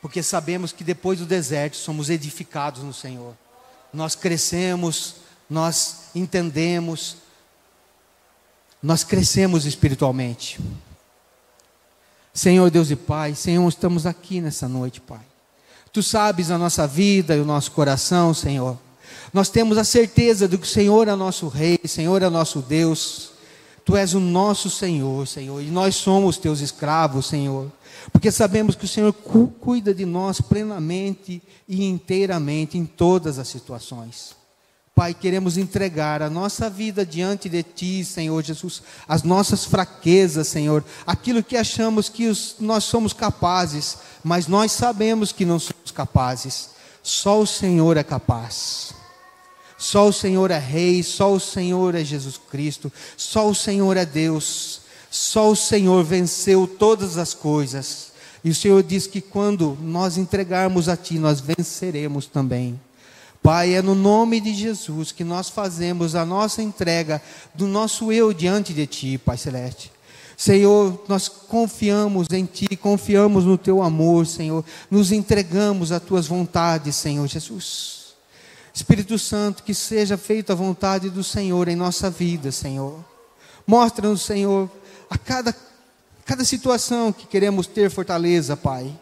porque 0.00 0.22
sabemos 0.22 0.70
que 0.70 0.84
depois 0.84 1.18
do 1.18 1.26
deserto 1.26 1.76
somos 1.76 2.08
edificados 2.08 2.84
no 2.84 2.94
Senhor. 2.94 3.34
Nós 3.92 4.14
crescemos, 4.14 5.16
nós 5.50 6.10
entendemos, 6.14 7.25
nós 8.82 9.02
crescemos 9.04 9.66
espiritualmente. 9.66 10.60
Senhor 12.32 12.70
Deus 12.70 12.90
e 12.90 12.96
Pai, 12.96 13.34
Senhor, 13.34 13.66
estamos 13.68 14.04
aqui 14.04 14.40
nessa 14.40 14.68
noite, 14.68 15.00
Pai. 15.00 15.24
Tu 15.92 16.02
sabes 16.02 16.50
a 16.50 16.58
nossa 16.58 16.86
vida 16.86 17.34
e 17.34 17.40
o 17.40 17.44
nosso 17.46 17.72
coração, 17.72 18.34
Senhor. 18.34 18.78
Nós 19.32 19.48
temos 19.48 19.78
a 19.78 19.84
certeza 19.84 20.46
de 20.46 20.58
que 20.58 20.66
o 20.66 20.70
Senhor 20.70 21.08
é 21.08 21.14
nosso 21.14 21.48
Rei, 21.48 21.80
Senhor 21.86 22.22
é 22.22 22.28
nosso 22.28 22.60
Deus. 22.60 23.30
Tu 23.86 23.96
és 23.96 24.12
o 24.12 24.20
nosso 24.20 24.68
Senhor, 24.68 25.26
Senhor, 25.26 25.62
e 25.62 25.70
nós 25.70 25.94
somos 25.94 26.36
teus 26.36 26.60
escravos, 26.60 27.26
Senhor, 27.26 27.72
porque 28.12 28.30
sabemos 28.30 28.74
que 28.74 28.84
o 28.84 28.88
Senhor 28.88 29.12
cu 29.12 29.48
cuida 29.48 29.94
de 29.94 30.04
nós 30.04 30.40
plenamente 30.40 31.40
e 31.66 31.84
inteiramente 31.84 32.76
em 32.76 32.84
todas 32.84 33.38
as 33.38 33.48
situações. 33.48 34.35
Pai, 34.96 35.12
queremos 35.12 35.58
entregar 35.58 36.22
a 36.22 36.30
nossa 36.30 36.70
vida 36.70 37.04
diante 37.04 37.50
de 37.50 37.62
Ti, 37.62 38.02
Senhor 38.02 38.42
Jesus, 38.42 38.82
as 39.06 39.22
nossas 39.22 39.66
fraquezas, 39.66 40.48
Senhor, 40.48 40.82
aquilo 41.06 41.42
que 41.42 41.54
achamos 41.54 42.08
que 42.08 42.26
os, 42.26 42.56
nós 42.58 42.84
somos 42.84 43.12
capazes, 43.12 43.98
mas 44.24 44.46
nós 44.46 44.72
sabemos 44.72 45.32
que 45.32 45.44
não 45.44 45.58
somos 45.58 45.90
capazes. 45.90 46.70
Só 47.02 47.42
o 47.42 47.46
Senhor 47.46 47.98
é 47.98 48.02
capaz. 48.02 48.94
Só 49.76 50.08
o 50.08 50.12
Senhor 50.14 50.50
é 50.50 50.58
Rei, 50.58 51.02
só 51.02 51.30
o 51.34 51.38
Senhor 51.38 51.94
é 51.94 52.02
Jesus 52.02 52.40
Cristo, 52.50 52.90
só 53.18 53.50
o 53.50 53.54
Senhor 53.54 53.98
é 53.98 54.06
Deus, 54.06 54.80
só 55.10 55.50
o 55.50 55.56
Senhor 55.56 56.02
venceu 56.04 56.66
todas 56.66 57.18
as 57.18 57.34
coisas. 57.34 58.12
E 58.42 58.48
o 58.48 58.54
Senhor 58.54 58.82
diz 58.82 59.06
que 59.06 59.20
quando 59.20 59.76
nós 59.82 60.16
entregarmos 60.16 60.88
a 60.88 60.96
Ti, 60.96 61.18
nós 61.18 61.38
venceremos 61.38 62.24
também. 62.24 62.80
Pai, 63.46 63.74
é 63.74 63.80
no 63.80 63.94
nome 63.94 64.40
de 64.40 64.52
Jesus 64.52 65.12
que 65.12 65.22
nós 65.22 65.48
fazemos 65.48 66.16
a 66.16 66.24
nossa 66.24 66.60
entrega 66.60 67.22
do 67.54 67.68
nosso 67.68 68.10
eu 68.10 68.32
diante 68.32 68.74
de 68.74 68.88
Ti, 68.88 69.18
Pai 69.18 69.36
Celeste. 69.36 69.92
Senhor, 70.36 71.04
nós 71.06 71.28
confiamos 71.28 72.26
em 72.32 72.44
Ti, 72.44 72.76
confiamos 72.76 73.44
no 73.44 73.56
Teu 73.56 73.84
amor, 73.84 74.26
Senhor, 74.26 74.64
nos 74.90 75.12
entregamos 75.12 75.92
às 75.92 76.02
Tuas 76.02 76.26
vontades, 76.26 76.96
Senhor 76.96 77.24
Jesus. 77.28 78.16
Espírito 78.74 79.16
Santo, 79.16 79.62
que 79.62 79.74
seja 79.74 80.18
feita 80.18 80.52
a 80.52 80.56
vontade 80.56 81.08
do 81.08 81.22
Senhor 81.22 81.68
em 81.68 81.76
nossa 81.76 82.10
vida, 82.10 82.50
Senhor. 82.50 82.98
Mostra-nos, 83.64 84.22
Senhor, 84.22 84.68
a 85.08 85.16
cada, 85.16 85.54
cada 86.24 86.44
situação 86.44 87.12
que 87.12 87.28
queremos 87.28 87.68
ter 87.68 87.92
fortaleza, 87.92 88.56
Pai, 88.56 88.92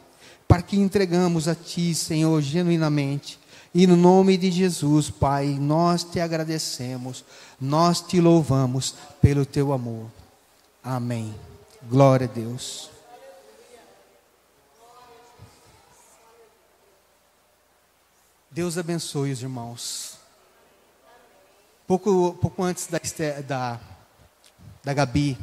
para 0.46 0.60
que 0.60 0.76
entregamos 0.76 1.48
a 1.48 1.54
Ti, 1.54 1.94
Senhor, 1.94 2.42
genuinamente. 2.42 3.42
E 3.74 3.88
no 3.88 3.96
nome 3.96 4.36
de 4.36 4.52
Jesus, 4.52 5.10
Pai, 5.10 5.58
nós 5.58 6.04
te 6.04 6.20
agradecemos, 6.20 7.24
nós 7.60 8.00
te 8.00 8.20
louvamos 8.20 8.94
pelo 9.20 9.44
teu 9.44 9.72
amor. 9.72 10.08
Amém. 10.80 11.34
Glória 11.82 12.28
a 12.28 12.32
Deus. 12.32 12.88
Deus 18.48 18.78
abençoe 18.78 19.32
os 19.32 19.42
irmãos. 19.42 20.18
Pouco, 21.84 22.34
pouco 22.40 22.62
antes 22.62 22.86
da, 22.86 23.00
da, 23.40 23.80
da 24.84 24.94
Gabi 24.94 25.36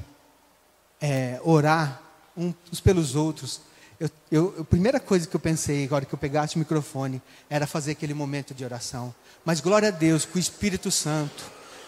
é, 1.01 1.37
orar 1.43 2.01
uns 2.37 2.79
pelos 2.79 3.13
outros, 3.13 3.59
eu, 4.01 4.09
eu, 4.31 4.55
a 4.61 4.63
primeira 4.63 4.99
coisa 4.99 5.27
que 5.27 5.35
eu 5.35 5.39
pensei, 5.39 5.85
agora 5.85 6.05
que 6.05 6.13
eu 6.15 6.17
pegasse 6.17 6.55
o 6.55 6.59
microfone, 6.59 7.21
era 7.47 7.67
fazer 7.67 7.91
aquele 7.91 8.15
momento 8.15 8.51
de 8.51 8.65
oração. 8.65 9.13
Mas 9.45 9.61
glória 9.61 9.89
a 9.89 9.91
Deus, 9.91 10.25
que 10.25 10.37
o 10.37 10.39
Espírito 10.39 10.89
Santo, 10.89 11.43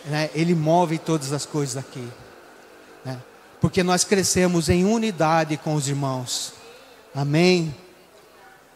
né, 0.06 0.30
ele 0.36 0.54
move 0.54 1.00
todas 1.00 1.34
as 1.34 1.44
coisas 1.44 1.76
aqui. 1.76 2.08
Né, 3.04 3.20
porque 3.60 3.82
nós 3.82 4.04
crescemos 4.04 4.70
em 4.70 4.86
unidade 4.86 5.58
com 5.58 5.74
os 5.74 5.88
irmãos. 5.88 6.54
Amém? 7.16 7.74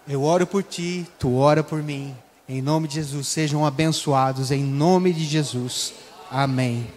Eu 0.07 0.23
oro 0.23 0.47
por 0.47 0.63
ti, 0.63 1.07
tu 1.19 1.35
ora 1.35 1.63
por 1.63 1.83
mim. 1.83 2.17
Em 2.49 2.59
nome 2.59 2.87
de 2.87 2.95
Jesus, 2.95 3.27
sejam 3.27 3.63
abençoados, 3.63 4.49
em 4.49 4.63
nome 4.63 5.13
de 5.13 5.25
Jesus. 5.25 5.93
Amém. 6.31 6.87